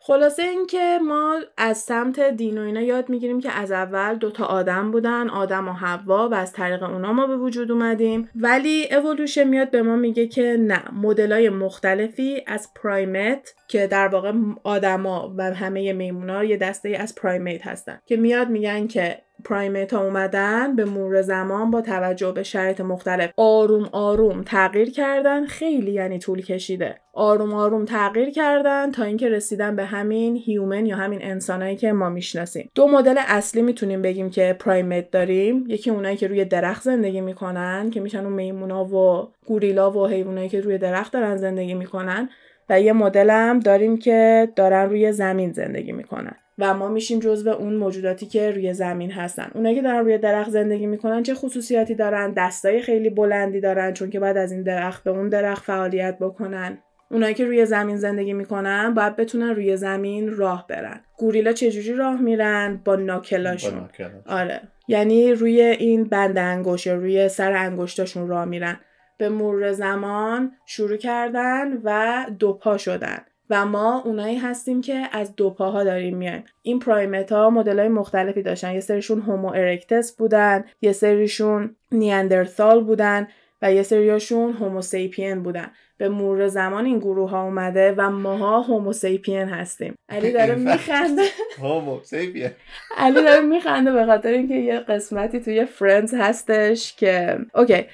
[0.03, 4.91] خلاصه اینکه ما از سمت دین و اینا یاد می‌گیریم که از اول دوتا آدم
[4.91, 8.29] بودن آدم و حوا و از طریق اونا ما به وجود اومدیم.
[8.35, 14.33] ولی اولوشن میاد به ما میگه که نه مدلای مختلفی از primate که در واقع
[14.65, 18.01] آدما و همه میمونا یه دسته ای از primate هستن.
[18.07, 23.31] که میاد میگن که primate ها اومدن به مرور زمان با توجه به شرایط مختلف
[23.37, 26.95] آروم آروم تغییر کردن خیلی یعنی طول کشیده.
[27.15, 32.09] آروم آروم تغییر کردن تا اینکه رسیدن به همین human یا همین انسانایی که ما
[32.09, 32.71] می‌شناسیم.
[32.75, 35.65] دو مدل اصلی می‌تونیم بگیم که پرایمیت داریم.
[35.69, 40.49] یکی اونایی که روی درخت زندگی می‌کنن که میشن اون میمونا و گوریلا و حیوانایی
[40.49, 42.29] که روی درخت دارن زندگی می‌کنن
[42.69, 46.37] و یه مدل هم داریم که دارن روی زمین زندگی می‌کنن.
[46.61, 49.51] و ما میشیم جزو اون موجوداتی که روی زمین هستن.
[49.55, 54.11] اونایی که دارن روی درخت زندگی می‌کنن چه خصوصیاتی دارن؟ دستای خیلی بلندی دارن چون
[54.11, 56.79] که بعد از این درخت به اون درخت فعالیت بکنن.
[57.11, 61.01] اونایی که روی زمین زندگی می‌کنن باید بتونن روی زمین راه برن.
[61.19, 63.89] گوریلا چجوری راه میرن؟ با ناکلاشون.
[64.27, 64.61] آره.
[64.89, 68.81] یعنی روی این بند انگشت یا روی سر انگشتاشون راه میرن.
[69.19, 73.19] به مرور زمان شروع کردن و دوپا شدن.
[73.51, 76.45] و ما اونایی هستیم که از دو پاها داریم میایم.
[76.63, 78.75] این پرایمت ها مدل های مختلفی داشتن.
[78.75, 83.29] یه سریشون هومو ارکتس بودن یه سریشون نیاندرتال بودن
[83.63, 85.71] و یه سریاشون هوموسیپین بودن.
[85.99, 89.95] به مرور زمان این گروه ها اومده و ماها هوموسیپین هستیم.
[90.09, 91.23] علی داره میخنده.
[91.59, 92.51] Homo sapien
[92.97, 97.87] علی داره میخنده به خاطر اینکه یه قسمتی توی Friends هستش که okay.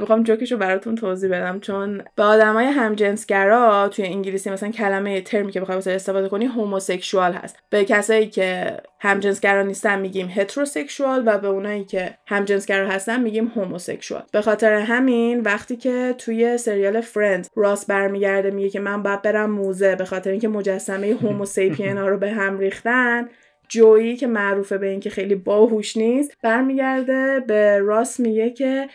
[0.00, 1.60] می‌خوام جوکش رو براتون توضیح بدم.
[1.60, 7.58] چون به آدمای همجنسگرا توی انگلیسی مثلا کلمه ترمی که بخوای استفاده کنی homosexual هست.
[7.70, 14.22] به کسایی که همجنسگرا نیستن میگیم heterosexual و به اونایی که همجنسگرا هستن میگیم homosexual
[14.32, 19.50] به خاطر همین وقتی که توی سریال Friends راس برمیگرده میگه که من باید برم
[19.50, 23.28] موزه به خاطر اینکه مجسمه Homo sapien ها رو به هم ریختن
[23.68, 28.88] جویی که معروفه به اینکه خیلی باهوش نیست برمیگرده به راس میگه که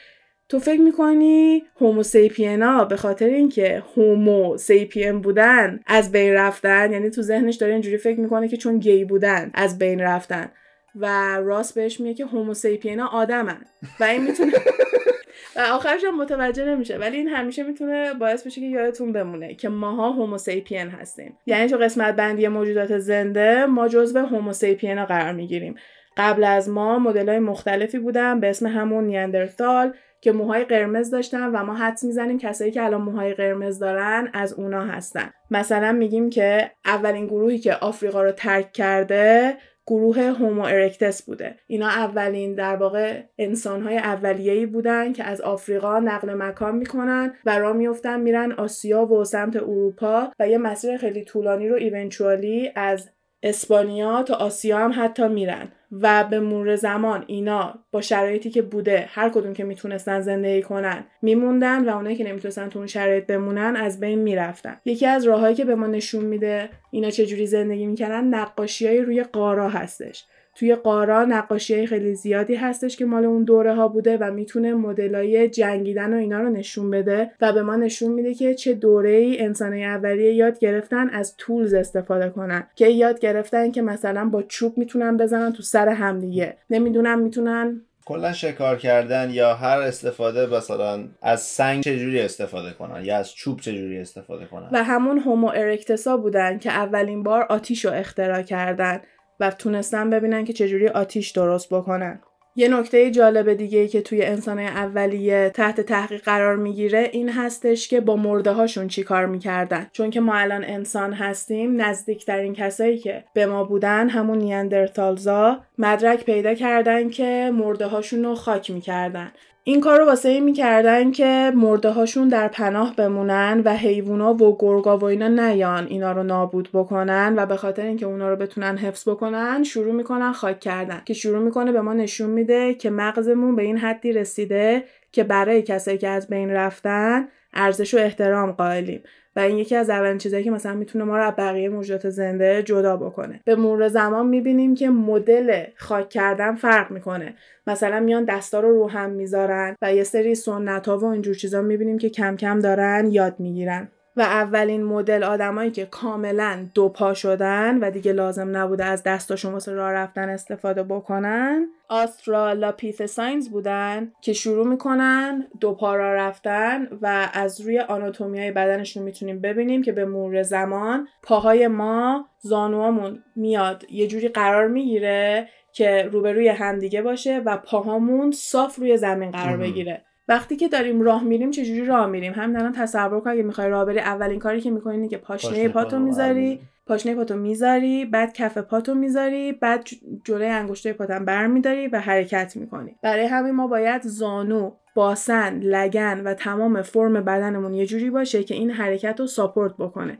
[0.51, 7.21] تو فکر می‌کنی هوموسیپینا به خاطر اینکه هومو سیپین بودن از بین رفتن یعنی تو
[7.21, 10.51] ذهنش داره اینجوری فکر می‌کنه که چون گی بودن از بین رفتن.
[10.95, 13.61] و راست بهش میگه که هوموسیپینا آدمن.
[13.99, 14.51] و این می‌تونه
[15.55, 16.97] و آخرش هم متوجه نمیشه.
[16.97, 21.37] ولی این همیشه می‌تونه باعث بشه که یادتون بمونه که ماها هوموسیپین هستیم.
[21.45, 25.75] یعنی تو قسمت بندی موجودات زنده ما جزو هوموسیپینا قرار می‌گیریم.
[26.17, 31.47] قبل از ما مدل های مختلفی بودن به اسم همون نیاندرتال که موهای قرمز داشتن
[31.47, 35.29] و ما حدس می‌زنیم کسایی که الان موهای قرمز دارن از اونا هستن.
[35.51, 39.57] مثلا میگیم که اولین گروهی که آفریقا رو ترک کرده
[39.87, 41.55] گروه هومو ارکتس بوده.
[41.67, 47.73] اینا اولین در واقع انسانهای اولیه‌ای بودن که از آفریقا نقل مکان می‌کنن و را
[47.73, 53.09] میفتن میرن آسیا و سمت اروپا و یه مسیر خیلی طولانی رو ایونچوالی از
[53.43, 55.67] اسپانیا تا آسیا هم حتی میرن.
[55.91, 61.03] و به مرور زمان اینا با شرایطی که بوده هر کدوم که می‌تونستن زندگی کنن
[61.21, 64.77] میموندن و اونایی که نمی‌تونستن تو اون شرایط بمونن از بین می‌رفتن.
[64.85, 69.23] یکی از راههایی که به ما نشون میده اینا چجوری زندگی می‌کنن نقاشی های روی
[69.23, 70.25] قارا هستش.
[70.61, 75.49] توی قارا نقاشی خیلی زیادی هستش که مال اون دوره ها بوده و می‌تونه مدلای
[75.49, 79.41] جنگیدن و اینا رو نشون بده و به ما نشون میده که چه دوره ای
[79.41, 82.67] انسانای اولیه یاد گرفتن از تولز استفاده کنن.
[82.75, 88.33] که یاد گرفتن که مثلا با چوب می‌تونن بزنن تو سر همدیگه نمی‌دونم می‌تونن کلا
[88.33, 93.97] شکار کردن یا هر استفاده مثلا از سنگ چجوری استفاده کنن یا از چوب چجوری
[93.97, 94.69] استفاده کنن.
[94.71, 99.01] و همون هومو ارکتسا بودن که اولین بار آتیش رو اختراع کردن.
[99.41, 102.21] و تونستن ببینن که چجوری آتیش درست بکنن.
[102.55, 107.87] یه نکته جالب دیگه ای که توی انسانهای اولیه تحت تحقیق قرار می‌گیره این هستش
[107.87, 109.87] که با مرده هاشون چی کار می‌کردن.
[109.91, 116.25] چون که ما الان انسان هستیم نزدیکترین کسایی که به ما بودن همون نیاندرتالزا مدرک
[116.25, 119.31] پیدا کردن که مرده هاشون رو خاک می‌کردن.
[119.63, 124.57] این کار رو واسه این می‌کردن که مرده هاشون در پناه بمونن و حیوونا و
[124.59, 128.77] گرگا و اینا نیان اینا رو نابود بکنن و به خاطر اینکه اونا رو بتونن
[128.77, 131.01] حفظ بکنن شروع می‌کنن خاک کردن.
[131.05, 135.61] که شروع می‌کنه به ما نشون میده که مغزمون به این حدی رسیده که برای
[135.61, 139.03] کسایی که از بین رفتن ارزش و احترام قائلیم.
[139.35, 142.63] و این یکی از اولین چیزایی که مثلا می‌تونه ما رو از بقیه موجودات زنده
[142.63, 143.41] جدا بکنه.
[143.45, 147.35] به مرور زمان می‌بینیم که مدل خاک کردن فرق می‌کنه.
[147.67, 151.61] مثلا میان دستا رو رو هم می‌ذارن و یه سری سنت ها و اینجور چیزا
[151.61, 153.87] می‌بینیم که کم کم دارن یاد می‌گیرن.
[154.17, 159.53] و اولین مدل آدمایی که کاملا دو پا شدن و دیگه لازم نبوده از دستاشون
[159.53, 167.29] واسه راه رفتن استفاده بکنن آسترالاپیثساینز بودن که شروع می‌کنن دو پا راه رفتن و
[167.33, 173.85] از روی آناتومیای بدنشون می‌تونیم ببینیم که به مرور زمان پاهای ما زانوامون میاد.
[173.91, 180.01] یه جوری قرار می‌گیره که روبروی همدیگه باشه و پاهامون صاف روی زمین قرار بگیره.
[180.31, 183.85] وقتی که داریم راه میریم چجوری راه میریم؟ همین الان تصور کن اگه می‌خوای راه
[183.85, 188.57] بری اولین کاری که می‌کنی اینه که پاشنه پاتو می‌ذاری پاشنه پاتو می‌ذاری بعد کف
[188.57, 189.87] پاتو می‌ذاری بعد
[190.23, 192.95] جلوی انگشته پاتم برمیداری و حرکت می‌کنی.
[193.03, 198.55] برای همین ما باید زانو باسن لگن و تمام فرم بدنمون یه جوری باشه که
[198.55, 200.17] این حرکت رو ساپورت بکنه.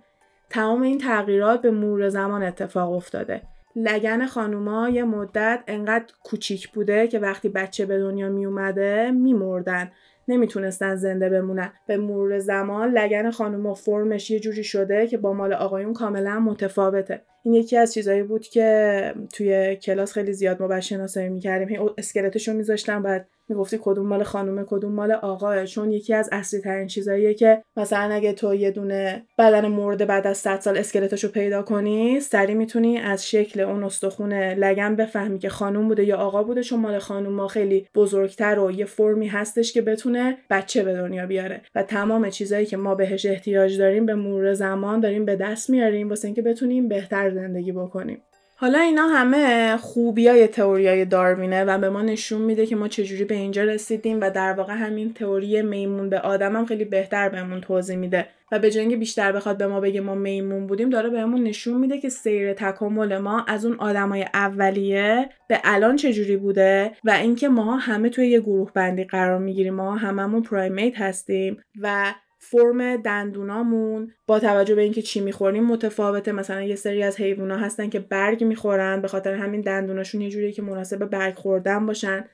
[0.50, 3.42] تمام این تغییرات به مرور زمان اتفاق افتاده.
[3.76, 9.92] لگن خانوما یه مدت انقدر کوچیک بوده که وقتی بچه به دنیا می اومده میمردن
[10.28, 11.74] نمی‌تونستن زنده بمونن.
[11.88, 17.22] به مرور زمان لگن خانوما فرمش یه جوری شده که با مال آقایون کاملا متفاوته.
[17.44, 21.80] این یکی از چیزایی بود که توی کلاس خیلی زیاد ما شناسایی می‌کردیم.
[21.98, 25.66] اسکلتش رو میذاشتم بعد می‌گفتی کدوم مال خانومه کدوم مال آقاه.
[25.66, 30.28] چون یکی از اصلی ترین چیزاییه که مثلا اگه تو یه دونه بدن مرده بعد
[30.28, 35.50] از 100 سال اسکلتشو پیدا کنی سری می‌تونی از شکل اون استخون لگن بفهمی که
[35.50, 39.74] خانوم بوده یا آقا بوده چون مال خانوم ما خیلی بزرگتر و یه فرمی هستش
[39.74, 41.62] که بتونه بچه به دنیا بیاره.
[41.76, 46.10] و تمام چیزایی که ما بهش احتیاج داریم به مرور زمان داریم به دست میاریم
[46.10, 48.22] واسه اینکه بتونیم بهتر زندگی بکنیم.
[48.62, 53.36] حالا اینا همه خوبیای تئوریای داروینه و به ما نشون میده که ما چجوری به
[53.36, 57.98] اینجا رسیدیم و در واقع همین تئوری میمون به آدم هم خیلی بهتر بهمون توضیح
[57.98, 58.28] میده.
[58.52, 61.98] و به جنگ بیشتر بخواد به ما بگه ما میمون بودیم داره بهمون نشون میده
[61.98, 67.78] که سیر تکامل ما از اون آدمای اولیه به الان چجوری بوده و اینکه ما
[67.78, 69.74] همه توی یه گروه بندی قرار می‌گیریم.
[69.74, 72.14] ما هممون پرایمیت هستیم و
[72.44, 76.32] فرم دندونامون با توجه به اینکه چی می‌خوریم متفاوته.
[76.32, 80.52] مثلا یه سری از حیوونا هستن که برگ می‌خورن به خاطر همین دندوناشون یه جوریه
[80.52, 82.26] که مناسب برگ خوردن باشن.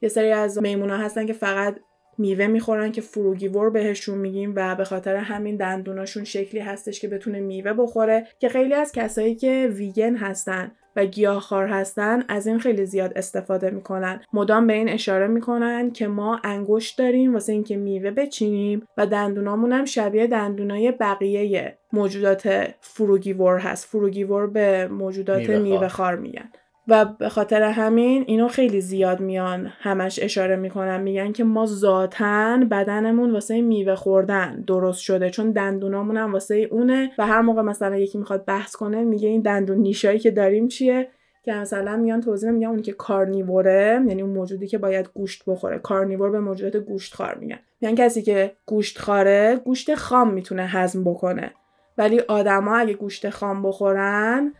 [0.00, 1.80] یه سری از میمونا هستن که فقط
[2.18, 7.40] میوه می‌خورن که فروگیور بهشون میگیم و به خاطر همین دندوناشون شکلی هستش که بتونه
[7.40, 12.86] میوه بخوره که خیلی از کسایی که ویگن هستن و گیاهخوار هستن از این خیلی
[12.86, 14.20] زیاد استفاده می‌کنن.
[14.32, 19.72] مدام به این اشاره می‌کنن که ما انگشت داریم واسه اینکه میوه بچینیم و دندونامون
[19.72, 23.86] هم شبیه دندونای بقیه موجودات فروگیور هست.
[23.86, 26.50] فروگیور به موجودات میوه خار میگن.
[26.88, 32.68] و به خاطر همین اینو خیلی زیاد میان همش اشاره می‌کنن میگن که ما ذاتن
[32.68, 37.96] بدنمون واسه میوه خوردن درست شده چون دندونامون هم واسه اونه و هر موقع مثلا
[37.96, 41.08] یکی می‌خواد بحث کنه میگه این دندون نیشایی که داریم چیه؟
[41.44, 45.78] که مثلا میان توضیح میگن اونی که کارنیوره یعنی اون موجودی که باید گوشت بخوره.
[45.78, 51.04] کارنیور به موجودات گوشت خار میگن یعنی کسی که گوشت خاره گوشت خام می‌تونه هضم
[51.04, 51.50] بکنه.
[51.98, 54.52] ولی آدما اگه گوشت خام بخورن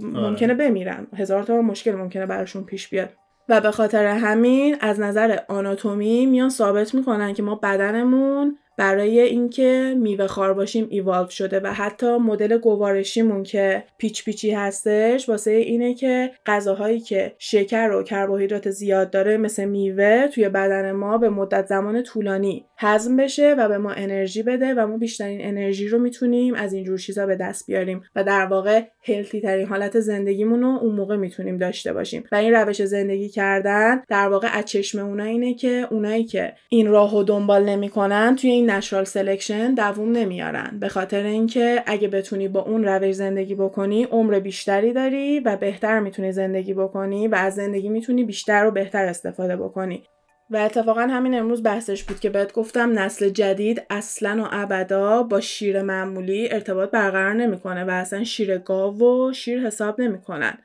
[0.00, 1.06] ممکنه بمیرن.
[1.16, 3.10] هزار تا مشکل ممکنه براشون پیش بیاد.
[3.48, 9.94] و به خاطر همین از نظر آناتومی میان ثابت می‌کنن که ما بدنمون برای اینکه
[9.98, 15.94] میوه خار باشیم ایوالو شده و حتی مدل گوارشیمون که پیچ پیچی هستش واسه اینه
[15.94, 21.66] که غذاهایی که شکر و کربوهیدرات زیاد داره مثل میوه توی بدن ما به مدت
[21.66, 26.54] زمان طولانی هضم بشه و به ما انرژی بده و ما بیشترین انرژی رو می‌تونیم
[26.54, 30.94] از اینجور چیزا به دست بیاریم و در واقع هلتی ترین حالت زندگیمون رو اون
[30.94, 32.24] موقع می‌تونیم داشته باشیم.
[32.32, 36.86] و این روش زندگی کردن در واقع از چشم اونا اینه که اونایی که این
[36.86, 40.78] راهو دنبال نمی‌کنن توی این natural selection دووم نمیارن.
[40.80, 46.00] به خاطر اینکه اگه بتونی با اون روش زندگی بکنی عمر بیشتری داری و بهتر
[46.00, 50.02] می‌تونی زندگی بکنی و از زندگی می‌تونی بیشتر و بهتر استفاده بکنی.
[50.50, 55.40] و اتفاقا همین امروز بحثش بود که بهت گفتم نسل جدید اصلا و ابدا با
[55.40, 60.58] شیر معمولی ارتباط برقرار نمی‌کنه و اصلا شیر گاو رو شیر حساب نمی‌کنن.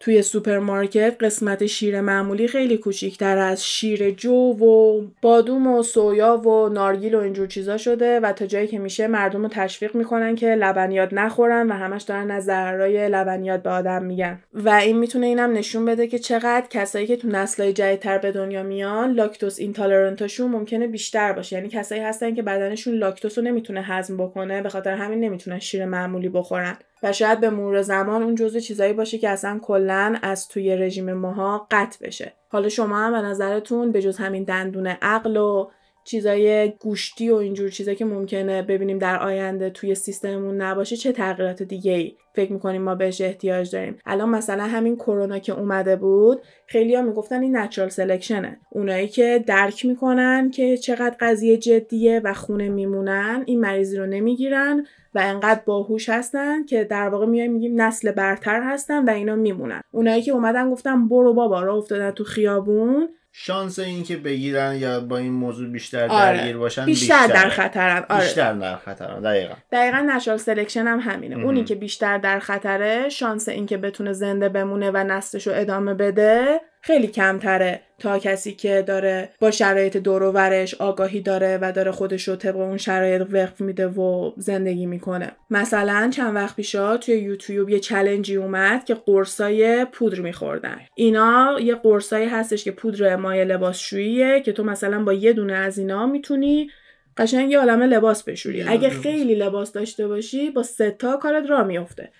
[0.00, 6.68] توی سوپرمارکت قسمت شیر معمولی خیلی کوچیکتر از شیر جو و بادوم و سویا و
[6.68, 10.54] نارگیل و اینجور چیزا شده و تا جایی که میشه مردم رو تشویق می‌کنن که
[10.54, 14.40] لبنیات نخورن و همش دارن از ضررهای لبنیات به آدم میگن.
[14.54, 18.62] و این می‌تونه اینم نشون بده که چقدر کسایی که تو نسلهای جدیدتر به دنیا
[18.62, 21.56] میان لاکتوز اینتالرنتاشون ممکنه بیشتر باشه.
[21.56, 25.84] یعنی کسایی هستن که بدنشون لاکتوز رو نمی‌تونه هضم بکنه به خاطر همین نمی‌تونن شیر
[25.84, 26.76] معمولی بخورن.
[27.02, 31.12] و شاید به مرور زمان اون جزء چیزایی باشه که اصلا کلا از توی رژیم
[31.12, 32.32] ماها قطع بشه.
[32.48, 35.70] حالا شما هم به نظرتون به جز همین دندون عقل و
[36.04, 41.62] چیزای گوشتی و اینجور چیزایی که ممکنه ببینیم در آینده توی سیستممون نباشه چه تغییرات
[41.62, 46.42] دیگه ای فکر می‌کنیم ما بهش احتیاج داریم؟ الان مثلا همین کرونا که اومده بود
[46.66, 52.34] خیلی ها می‌گفتن این نچرال سلکشنه اونایی که درک می‌کنن که چقدر قضیه جدیه و
[52.34, 57.80] خونه میمونن این مریضی رو نمی‌گیرن و انقدر باهوش هستن که در واقع میایم میگیم
[57.80, 59.82] نسل برتر هستن و اینا میمونن.
[59.90, 63.08] اونایی که اومدن گفتن برو بابا راه افتادن تو خیابون.
[63.32, 66.36] شانس این که بگیرن یا با این موضوع بیشتر آره.
[66.36, 68.04] درگیر باشن بیشتر در خطرن.
[68.08, 68.20] آره.
[68.20, 69.22] بیشتر در خطرن.
[69.22, 69.54] دقیقا.
[69.72, 71.36] دقیقا natural selection هم همینه.
[71.36, 71.44] مهم.
[71.44, 76.60] اونی که بیشتر در خطره شانس اینکه بتونه زنده بمونه و نسلش رو ادامه بده
[76.82, 81.90] خیلی کمتره تا کسی که داره با شرایط دور و برش آگاهی داره و داره
[81.90, 85.32] خودش رو طبق اون شرایط وفق میده و زندگی می‌کنه.
[85.50, 90.80] مثلا چند وقت پیشا توی یوتیوب یه challenge ی اومد که قرصای پودر میخوردن.
[90.94, 95.78] اینا یه قرصایی هستش که پودر مایع لباسشوییه که تو مثلا با یه دونه از
[95.78, 96.70] اینا می‌تونی
[97.16, 98.62] قشنگ یه عالمه لباس بشوری.
[98.62, 98.88] اگه.
[98.88, 102.10] خیلی لباس داشته باشی با سه تا کارت راه میفته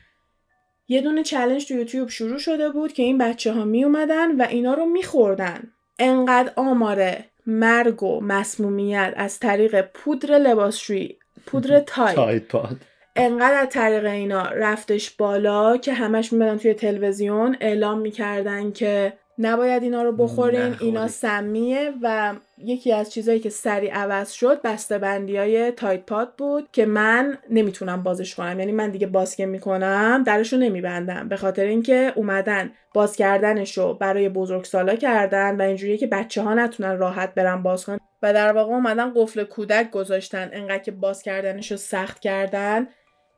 [0.90, 4.46] یه دونه challenge تو یوتیوب شروع شده بود که این بچه ها می اومدن و
[4.50, 5.72] اینا رو میخوردن.
[5.98, 7.16] انقدر آمار
[7.46, 12.76] مرگ و مسمومیت از طریق پودر لباسشویی پودر Tide Tide Pod
[13.16, 19.12] انقدر از طریق اینا رفتش بالا که همش میمدن توی تلویزیون اعلام می‌کردن که
[19.42, 20.76] نباید اینا رو بخورین.
[20.80, 26.32] اینا سمیه و یکی از چیزایی که سریع عوض شد بسته بندی های تایت پاد
[26.38, 28.58] بود که من نمی‌تونم بازش کنم.
[28.58, 31.28] یعنی من دیگه باز که می‌کنم درشو نمیبندم.
[31.28, 36.54] به خاطر اینکه اومدن باز کردنش رو برای بزرگسالا کردن و اینجوریه که بچه ها
[36.54, 38.00] نتونن راحت برن باز کنن.
[38.22, 40.50] و در واقع اومدن قفل کودک گذاشتن.
[40.52, 42.86] انقدر که باز کردنش رو سخت کردن.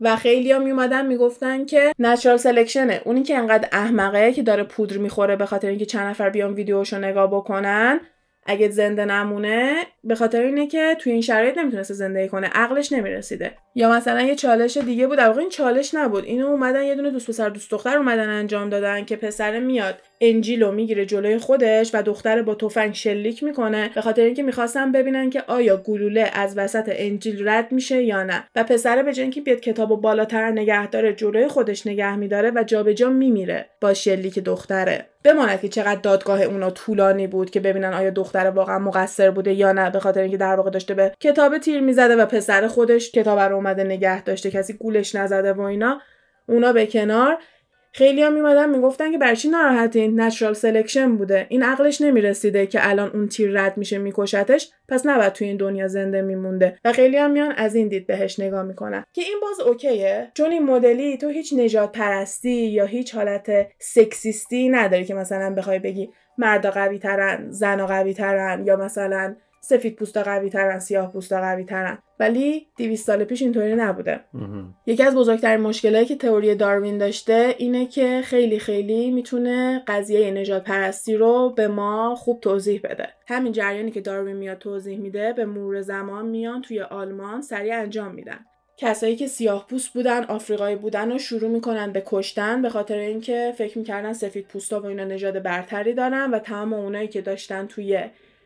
[0.03, 4.97] و خیلی ها میومدن می‌گفتن که نچرال سلکشنه اونی که انقدر احمقه که داره پودر
[4.97, 8.01] می‌خوره به خاطر اینکه چند نفر بیان ویدیوشو نگاه بکنن
[8.47, 12.47] اگه زنده نمونه به خاطر اینه که توی این شرایط نمی‌تونسته زندگی کنه.
[12.47, 13.53] عقلش نمی‌رسیده.
[13.75, 15.19] یا مثلا یه چالش دیگه بود.
[15.19, 16.25] در واقع این چالش نبود.
[16.25, 19.95] اینو اومدن یه دونه دوست پسر دوست دختر اومدن انجام دادن که پسر میاد.
[20.25, 25.31] انجیلو می‌گیره جلوی خودش و دختر با تفنگ شلیک می‌کنه به خاطر اینکه می‌خواستن ببینن
[25.31, 28.45] که آیا گلوله از وسط انجیل رد میشه یا نه.
[28.57, 32.65] و پسر به جای اینکه بیاد کتابو بالاتر نگه داره جلوی خودش نگه میداره و
[32.67, 35.07] جابجا میمیره با شلیک دختره.
[35.25, 39.73] بماند که چقدر دادگاه اونا طولانی بود که ببینن آیا دختر واقعا مقصر بوده یا
[39.73, 43.39] نه به خاطر اینکه در واقع داشته به کتاب تیر می‌زده و پسر خودش کتاب
[43.39, 46.01] رو اومده نگه داشته کسی گولش نزده و اینا.
[46.49, 47.39] اونا به کنار
[47.95, 51.47] خیلی ها میمدن می‌گفتن که برای چی ناراحتین natural selection بوده.
[51.49, 54.71] این عقلش نمی‌رسیده که الان اون تیر رد میشه میکشتش.
[54.89, 56.79] پس نباید توی این دنیا زنده میمونده.
[56.85, 59.05] و خیلی هم میان از این دید بهش نگاه می‌کنن.
[59.13, 60.31] که این باز okay ه.
[60.35, 65.55] چون این مدلی تو هیچ نژاد پرستی یا هیچ حالت sexist ی نداری که مثلا
[65.55, 71.13] بخوای بگی مردا قوی ترن زنا قوی ترن یا مثلا سفید پوستا قوی ترن سیاه
[71.13, 74.21] پوستا قوی ترن ولی 200 سال پیش اینطوری نبوده.
[74.87, 80.65] یکی از بزرگترین مشکلاتی که تئوری داروین داشته اینه که خیلی خیلی می‌تونه قضیه نجات
[80.65, 83.09] پرستی رو به ما خوب توضیح بده.
[83.29, 88.15] همین جریانی که داروین میاد توضیح میده به مرور زمان میان توی آلمان سریع انجام
[88.15, 88.39] میدن.
[88.77, 93.55] کسایی که سیاه پوست بودن آفریقایی بودن و شروع می‌کنن به کشتن به خاطر اینکه
[93.59, 98.05] فکر می‌کردن سفید پوستا و اینا نژاد برتری دارن و تمام اونایی که داشتن توی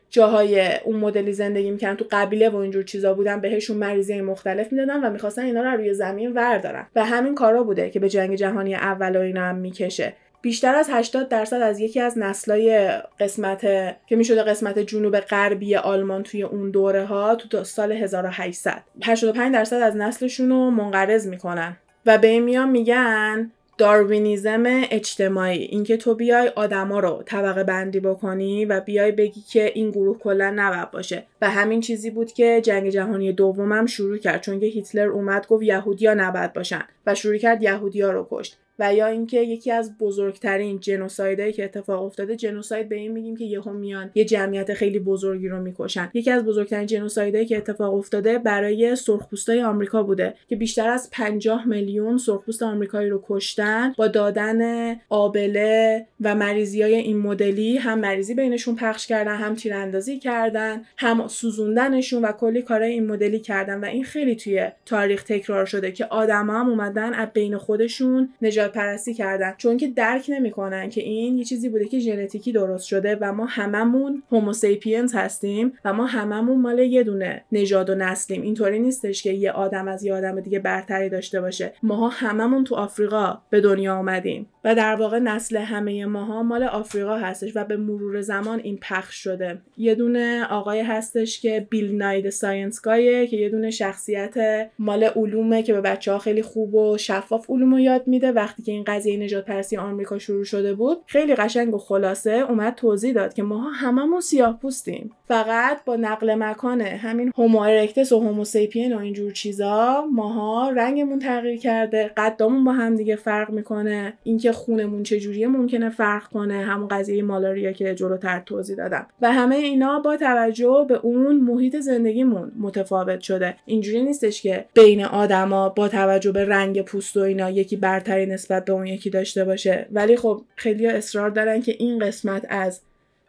[0.09, 5.03] جاهای اون مدلی زندگی می‌کردن تو قبیله و اینجور چیزا بودن بهشون مریضی مختلف می‌دادن
[5.03, 6.87] و می‌خواستن اینا رو روی زمین وردارن.
[6.95, 10.13] و همین کارا بوده که به جنگ جهانی اول و اینا هم می‌کشه.
[10.41, 12.89] بیشتر از 80 درصد از یکی از نسلای
[13.19, 13.61] قسمت
[14.07, 19.81] که می‌شده قسمت جنوب غربی آلمان توی اون دوره ها تو سال 1800 85 درصد
[19.81, 21.77] از نسلشون رو منقرض می‌کنن.
[22.05, 28.81] و به میان میگن داروینیزم اجتماعی اینکه تو بیای آدما رو طبقه بندی بکنی و
[28.81, 31.25] بیای بگی که این گروه کلا نباید باشه.
[31.41, 35.63] و همین چیزی بود که جنگ جهانی دومم شروع کرد چون که هیتلر اومد گفت
[35.63, 38.57] یهودیا نباید باشن و شروع کرد یهودیا رو کشت.
[38.79, 43.45] و یا اینکه یکی از بزرگترین جنوسایدایی که اتفاق افتاده جنوساید به این میگیم که
[43.45, 46.09] یهو میان یه جمعیت خیلی بزرگی رو می‌کشن.
[46.13, 51.67] یکی از بزرگترین جنوسایدایی که اتفاق افتاده برای سرخپوستای آمریکا بوده که بیشتر از 50
[51.67, 58.33] میلیون سرخپوست آمریکایی رو کشتن با دادن آبله و مریضی های این مدلی هم مریضی
[58.33, 63.79] بینشون پخش کردن هم تیراندازی کردن هم سوزوندنشون و کلی کارهای این مدلی کردن.
[63.79, 68.66] و این خیلی توی تاریخ تکرار شده که آدما هم اومدن از بین خودشون نجات
[68.67, 69.53] پرستی کردن.
[69.57, 73.45] چون که درک نمی‌کنن که این یه چیزی بوده که ژنتیکی درست شده و ما
[73.45, 78.41] هممون هوموسیپینز هستیم و ما هممون مال یه دونه نژاد و نسلیم.
[78.41, 81.73] اینطوری نیستش که یه آدم از یه آدم دیگه برتری داشته باشه.
[81.83, 87.17] ماها هممون تو آفریقا به دنیا آمدیم و در واقع نسل همه ماها مال آفریقا
[87.17, 89.61] هستش و به مرور زمان این پخش شده.
[89.77, 94.35] یه دونه آقای هستش که بیل ناید ساینسکایه که یه دونه شخصیت
[94.79, 98.63] مال علومه که به بچه ها خیلی خوب و شفاف علوم رو یاد میده وقتی
[98.63, 100.97] که این قضیه نجات پرسی آمریکا شروع شده بود.
[101.05, 105.11] خیلی قشنگ و خلاصه اومد توضیح داد که ماها هممون سیاه پوستیم.
[105.27, 111.59] فقط با نقل مکان همین هومو ارکتس و هوموسیپین و اینجور چیزا ماها رنگمون تغییر
[111.59, 114.13] کرده قدامون با هم دیگه فرق می‌کنه.
[114.23, 119.07] اینکه خونمون چجوریه ممکنه فرق کنه همون قضیه مالاریا که جلوتر توضیح دادم.
[119.21, 123.55] و همه اینا با توجه به اون محیط زندگیمون متفاوت شده.
[123.65, 128.65] اینجوری نیستش که بین آدما با توجه به رنگ پوست و اینا یکی برتری نسبت
[128.65, 129.87] به اون یکی داشته باشه.
[129.91, 132.81] ولی خب خیلی اصرار دارن که این قسمت از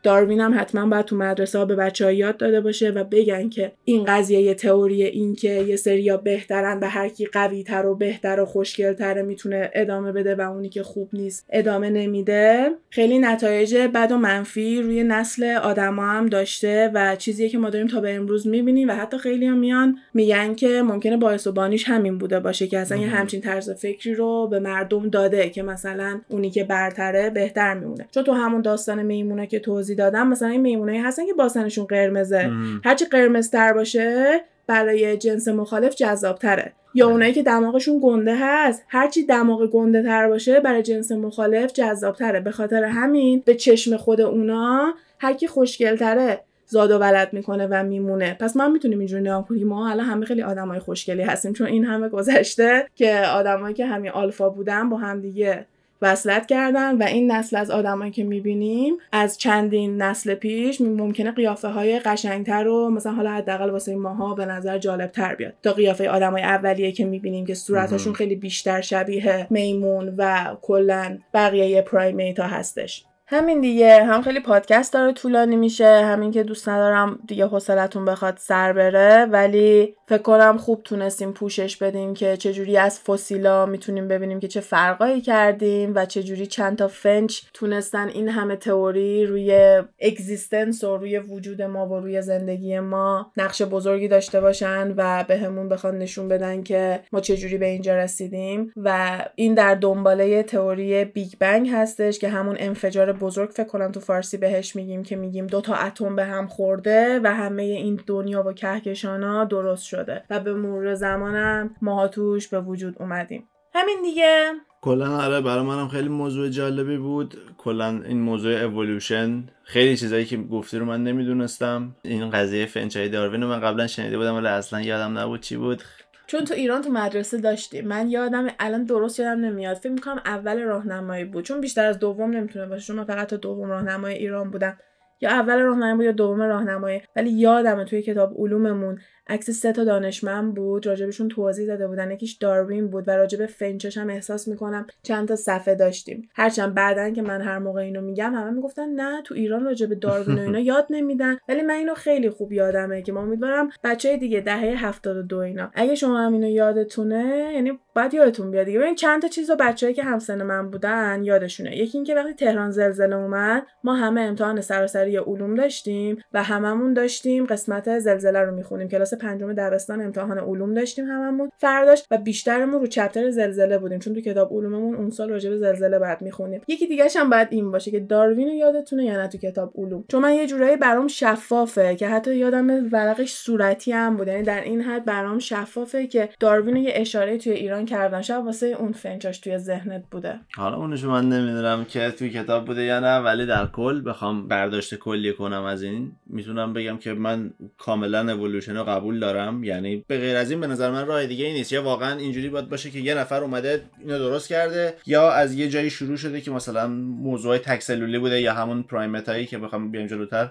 [0.02, 3.48] داروین هم حتما باید تو مدرسه ها به بچه ها یاد داده باشه و بگن
[3.48, 7.86] که این قضیه یه تئوری این که یه سریا بهترن و هر کی قوی تر
[7.86, 12.70] و بهتر و خوشگل تره می‌تونه ادامه بده و اونی که خوب نیست ادامه نمیده.
[12.90, 17.86] خیلی نتایج بد و منفی روی نسل آدما هم داشته و چیزیه که ما داریم
[17.86, 21.88] تا به امروز می‌بینیم و حتی خیلی هم میان میگن که ممکنه باعث و بانیش
[21.88, 26.20] همین بوده باشه که اصلا یه همچین طرز فکری رو به مردم داده که مثلا
[26.28, 28.08] اونی که برتره بهتر میمونه.
[28.14, 29.58] چون تو همون داستان میمونه که
[29.88, 30.28] توضیح دادم.
[30.28, 32.50] مثلا این میمونایی هستن که باسنشون قرمزه.
[32.84, 36.72] هرچی قرمزتر باشه برای جنس مخالف جذابتره.
[36.94, 42.40] یا اونایی که دماغشون گنده هست هرچی دماغ گنده تر باشه برای جنس مخالف جذابتره.
[42.40, 47.82] به خاطر همین به چشم خود اونا هر کی خوشگلتره زاد و ولد می‌کنه و
[47.82, 48.36] میمونه.
[48.40, 49.68] پس ما می‌تونیم اینجوری نگاه کنیم.
[49.68, 54.10] ما حالا همه خیلی آدمای خوشگلی هستیم چون این همه گذشته که آدمایی که همین
[54.10, 55.66] آلفا بودن با هم دیگه
[56.02, 61.68] وصلت کردن و این نسل از آدمایی که می‌بینیم از چندین نسل پیش ممکنه قیافه
[61.68, 65.54] های قشنگتر و مثلا حالا حداقل واسه ماها به نظر جالب تر بیاد.
[65.62, 71.82] تا قیافه آدمای اولیه که می‌بینیم که صورتشون خیلی بیشتر شبیه میمون و کلا بقیه
[71.82, 73.04] primate ها هستش.
[73.30, 74.04] همین دیگه.
[74.04, 76.04] هم خیلی پادکست داره طولانی میشه.
[76.04, 79.24] همین که دوست ندارم دیگه حوصلتون بخواد سر بره.
[79.24, 84.60] ولی فکر کنم خوب تونستیم پوشش بدیم که چجوری از فسیلا می‌تونیم ببینیم که چه
[84.60, 91.18] فرقایی کردیم و چجوری چند تا فنچ تونستن این همه تئوری روی existence و روی
[91.18, 96.28] وجود ما و روی زندگی ما نقش بزرگی داشته باشن و بهمون به بخوان نشون
[96.28, 98.72] بدن که ما چجوری به اینجا رسیدیم.
[98.76, 104.00] و این در دنباله تئوری بیگ بنگ هستش که همون انفجار بزرگ فکر کنم تو
[104.00, 108.42] فارسی بهش میگیم که میگیم دو تا اتم به هم خورده و همه این دنیا
[108.46, 113.48] و کهکشانا درست شده و به مرور زمانم ماها توش به وجود اومدیم.
[113.74, 114.52] همین دیگه.
[114.80, 117.34] کلا آره برای منم خیلی موضوع جالبی بود.
[117.58, 121.96] کلا این موضوع اولوشن خیلی چیزایی که گفتی رو من نمی‌دونستم.
[122.02, 125.82] این قضیه فنچای داروین رو من قبلا شنیده بودم ولی اصلا یادم نبود چی بود.
[126.26, 129.76] چون تو ایران تو مدرسه داشتیم من یادم الان درست یادم نمیاد.
[129.76, 131.44] فکر می‌کنم اول راهنمایی بود.
[131.44, 132.86] چون بیشتر از دوم نمی‌تونه باشه.
[132.86, 134.78] چون من فقط تا دوم راهنمای ایران بودم.
[135.20, 137.02] یا اول راهنمایی بود یا دوم راهنمایی.
[137.16, 138.98] ولی یادمه توی کتاب علوممون
[139.28, 143.98] عکس سه تا دانشمند بود راجبشون توضیح داده بودن یکیش داروین بود و راجب فنچش
[143.98, 146.28] هم احساس می‌کنم چند تا صفحه داشتیم.
[146.34, 150.38] هرچند بعدن که من هر موقع اینو میگم همه می‌گفتن نه تو ایران راجب داروین
[150.38, 151.38] و اینا یاد نمیدن.
[151.48, 155.70] ولی من اینو خیلی خوب یادمه که ما امیدوارم بچه دیگه دهه 72 اینا.
[155.74, 158.78] اگه شما هم اینو یادتونه یعنی بعد یادتون بیاد دیگه.
[158.78, 161.76] ببین چند تا چیزو بچه‌ای که همسن من بودن یادشونه.
[161.76, 167.46] یکی اینکه وقتی تهران زلزله اومد ما همه امتحان سراسری علوم داشتیم و هممون داشتیم
[167.46, 171.50] قسمت زلزله رو می‌خونیم کلاس پنجم دبستان امتحان علوم داشتیم هممون.
[171.58, 175.56] فرداش و بیشترمون رو چپتر زلزله بودیم چون تو کتاب علوممون اون سال راجع به
[175.56, 176.60] زلزله بعد می‌خونیم.
[176.68, 180.04] یکی دیگه هم باید این باشه که داروین رو یادتونه یا نه تو کتاب علوم.
[180.08, 184.28] چون من یه جورایی برام شفافه که حتی یادم ورقش صورتی هم بود.
[184.28, 188.22] یعنی در این حد برام شفافه که داروین یه اشاره توی ایران کردن.
[188.22, 190.40] شاید واسه اون فنچاش توی ذهنت بوده.
[190.56, 194.94] حالا اونش من نمی‌دونم که توی کتاب بوده یا نه ولی در کل بخوام برداشت
[194.94, 196.12] کلی کنم از این.
[196.26, 198.84] می‌تونم بگم که من کاملا اِوولوشن رو
[199.14, 199.64] دارم.
[199.64, 201.72] یعنی به غیر از این به نظر من راه دیگه ای نیست.
[201.72, 205.68] یا واقعا اینجوری باید باشه که یه نفر اومده اینو درست کرده یا از یه
[205.68, 209.90] جایی شروع شده که مثلا موضوع تک سلولی بوده یا همون primate هایی که بخوام
[209.90, 210.50] بیام جلوتر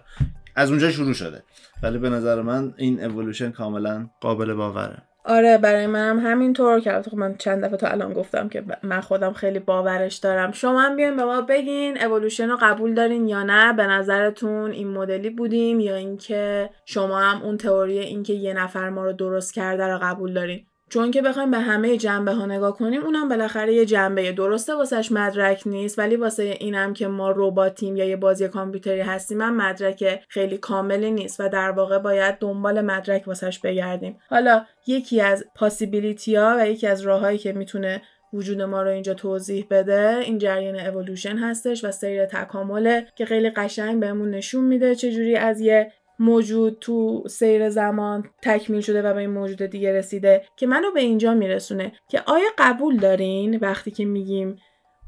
[0.55, 1.43] از اونجا شروع شده.
[1.83, 5.06] ولی به نظر من این اِوولوشن کاملا قابل باوره.
[5.29, 9.33] آره برای منم همینطور که خب من چند دفعه تا الان گفتم که من خودم
[9.33, 10.51] خیلی باورش دارم.
[10.51, 13.73] شما هم بیاین به ما بگین اولوشن رو قبول دارین یا نه.
[13.73, 19.05] به نظرتون این مدلی بودیم یا اینکه شما هم اون تئوری اینکه یه نفر ما
[19.05, 20.67] رو درست کرده رو قبول دارین.
[20.89, 25.11] چون که بخوایم به همه جنبه ها نگاه کنیم اونم بالاخره یه جنبه درسته واسش
[25.11, 25.99] مدرک نیست.
[25.99, 31.11] ولی واسه اینم که ما رباتیم یا یه بازی کامپیوتری هستیم هم مدرک خیلی کاملی
[31.11, 34.19] نیست و در واقع باید دنبال مدرک واسش بگردیم.
[34.29, 38.01] حالا یکی از پاسیبیلیتی ها و یکی از راههایی که می‌تونه
[38.33, 43.49] وجود ما رو اینجا توضیح بده این جریان اولوشن هستش و سیر تکامله که خیلی
[43.49, 49.19] قشنگ بهمون نشون میده چجوری از یه موجود تو سیر زمان تکمیل شده و به
[49.19, 54.05] این موجود دیگه رسیده که منو به اینجا میرسونه که آیا قبول دارین وقتی که
[54.05, 54.59] میگیم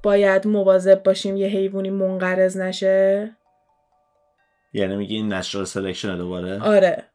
[0.04, 3.36] باید مواظب باشیم یه حیوانی منقرض نشه؟
[4.74, 7.09] یعنی میگی این natural selection دوباره؟ آره.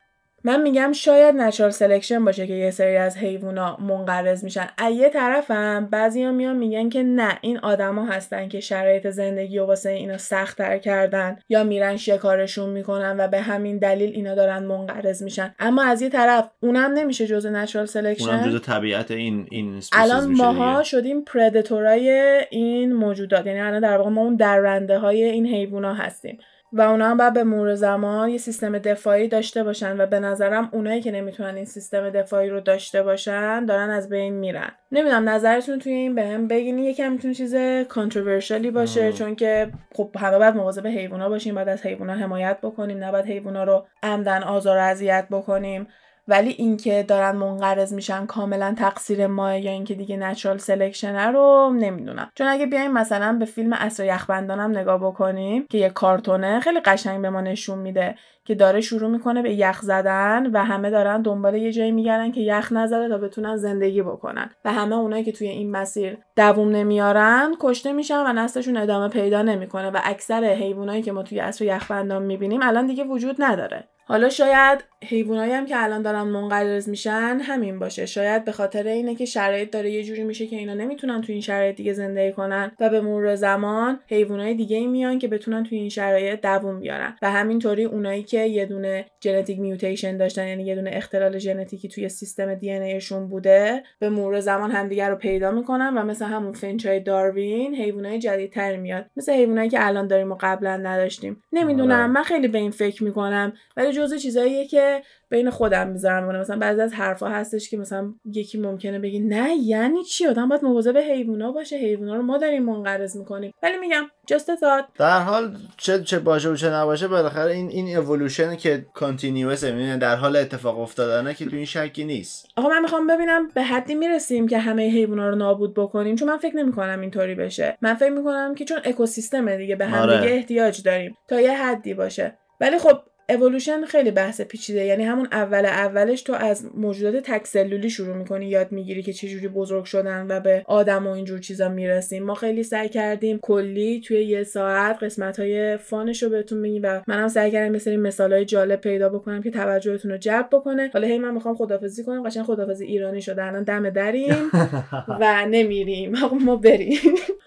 [0.46, 4.66] من میگم شاید natural selection باشه که یه سری از حیوونا منقرض میشن.
[4.78, 9.66] از یه طرفم بعضیا میان میگن که نه این آدما هستن که شرایط زندگی و
[9.66, 15.22] واسه اینا سختتر کردن یا میرن شکارشون می‌کنن و به همین دلیل اینا دارن منقرض
[15.22, 15.54] میشن.
[15.58, 20.32] اما از یه طرف اونم نمیشه جزء natural selection اونم جزء طبیعت این این الان
[20.32, 22.10] ماها شدیم پردتورای
[22.50, 23.46] این موجودات.
[23.46, 26.38] یعنی الان در واقع ما اون درنده های این حیوونا هستیم.
[26.76, 30.68] و اونا هم باید به مرور زمان یه سیستم دفاعی داشته باشن و به نظرم
[30.72, 34.70] اونایی که نمی‌تونن این سیستم دفاعی رو داشته باشن دارن از بین میرن.
[34.92, 36.78] نمی‌دونم نظرتون توی این بهم بگین.
[36.78, 37.54] یکم می‌تونه چیز
[37.88, 43.04] کانتروورشالی باشه چون که خب همه باید مواظب حیونا باشیم باید از حیونا حمایت بکنیم
[43.04, 45.86] نباید حیونا رو عمدن آزار و اذیت بکنیم.
[46.28, 52.30] ولی اینکه دارن منقرض میشن کاملا تقصیر ما یا اینکه دیگه نچرال سلکشنه رو نمی‌دونم.
[52.34, 57.22] چون اگه بیایم مثلا به فیلم اصر یخبندانم نگاه بکنیم که یه کارتونه خیلی قشنگ
[57.22, 58.14] به ما نشون میده
[58.44, 62.40] که داره شروع می‌کنه به یخ زدن و همه دارن دنبال یه جایی میگردن که
[62.40, 64.50] یخ نزده تا بتونن زندگی بکنن.
[64.64, 69.42] و همه اونایی که توی این مسیر دووم نمیارن کشته میشن و نسلشون ادامه پیدا
[69.42, 69.90] نمی‌کنه.
[69.90, 73.88] و اکثر حیوانایی که ما توی عصر یخبندان می‌بینیم الان دیگه وجود نداره.
[74.06, 78.06] حالا شاید حیوانایی هم که الان دارن منقرض میشن همین باشه.
[78.06, 81.40] شاید به خاطر اینه که شرایط داره یه جوری میشه که اینا نمی‌تونن تو این
[81.40, 85.74] شرایط دیگه زندگی کنن و به مرور زمان حیوانای دیگه ای میان که بتونن تو
[85.74, 87.16] این شرایط دووم بیارن.
[87.22, 92.08] و همینطوری اونایی که یه دونه ژنتیک میوتیشن داشتن یعنی یه دونه اختلال ژنتیکی توی
[92.08, 97.00] سیستم دی ان بوده به مرور زمان همدیگه رو پیدا می‌کنن و مثل همون فنچای
[97.00, 99.06] داروین حیوانای جدیدتر میاد.
[99.16, 101.42] مثل حیوانایی که الان داریم و قبلا نداشتیم.
[101.52, 101.98] نمی‌دونم.
[101.98, 102.06] آره.
[102.06, 106.36] من خیلی به این فکر می‌کنم ولی جزء چیزاییه که بین خودم می‌ذارم.
[106.36, 110.64] مثلا بعضی از حرفا هستش که مثلا یکی ممکنه بگی نه یعنی چی؟ آدم باید
[110.64, 111.76] مواظب حیوونا باشه.
[111.76, 113.54] حیوونا رو ما داریم منقرض می‌کنیم.
[113.62, 114.98] ولی میگم a thought.
[114.98, 119.62] در هر حال چه چه باشه و چه نباشه بالاخره این این اِوولوشن که continuous
[119.62, 122.46] یعنی در حال اتفاق افتادنه که تو این شکی نیست.
[122.56, 126.36] آقا من می‌خوام ببینم به حدی می‌رسیم که همه حیوونا رو نابود بکنیم چون من
[126.36, 127.78] فکر نمی‌کنم اینطوری بشه.
[127.80, 130.20] من فکر می‌کنم که چون اکوسیستم دیگه به هم آره.
[130.20, 132.38] دیگه احتیاج داریم تا یه حدی باشه.
[132.60, 134.84] ولی خب اولوشن خیلی بحث پیچیده.
[134.84, 139.48] یعنی همون اول اولش تو از موجودات تک سلولی شروع می‌کنی یاد می‌گیری که چجوری
[139.48, 142.22] بزرگ شدن و به آدم و اینجور چیزا می‌رسیم.
[142.22, 146.82] ما خیلی سعی کردیم کلی توی یه ساعت قسمت های fun ش رو بهتون بگیم
[146.84, 150.90] و منم سعی کردم مثل مثال های جالب پیدا بکنم که توجهتون رو جلب بکنه.
[150.92, 152.22] حالا هی من می‌خوام خدافزی کنم.
[152.22, 153.44] قشنگ خدافزی ایرانی شده.
[153.44, 154.50] الان دم دریم
[155.20, 156.12] و نمیریم.
[156.46, 156.98] ما بریم.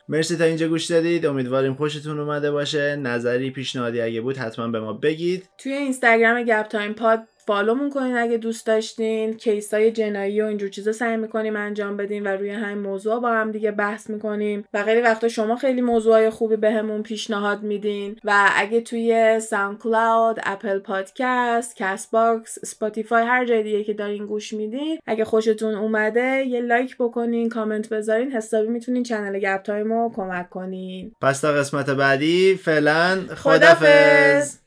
[0.10, 1.26] مرسی تا اینجا گوش دادید.
[1.26, 2.96] امیدواریم خوشتون اومده باشه.
[2.96, 5.50] نظری پیشنهادی اگه بود حتما به ما بگید.
[5.68, 9.34] توی اینستاگرام گپ تایم پاد follow مون کنین اگه دوست داشتین.
[9.34, 13.30] case های جنایی و اینجور چیزا سعی می‌کنیم انجام بدیم و روی همین موضوع با
[13.30, 14.66] هم دیگه بحث می‌کنیم.
[14.74, 18.16] و خیلی وقتا شما خیلی موضوعای خوبی بهمون به پیشنهاد میدین.
[18.24, 24.26] و اگه توی ساوند کلاود اپل پادکست کست باکس سپاتیفای هر جای دیگه که دارین
[24.26, 30.12] گوش میدین اگه خوشتون اومده یه لایک بکنین کامنت بذارین حسابی می‌تونین channel گپ تایمو
[30.16, 31.12] کمک کنین.
[31.22, 34.67] پس تا قسمت بعدی فعلا خدافظ.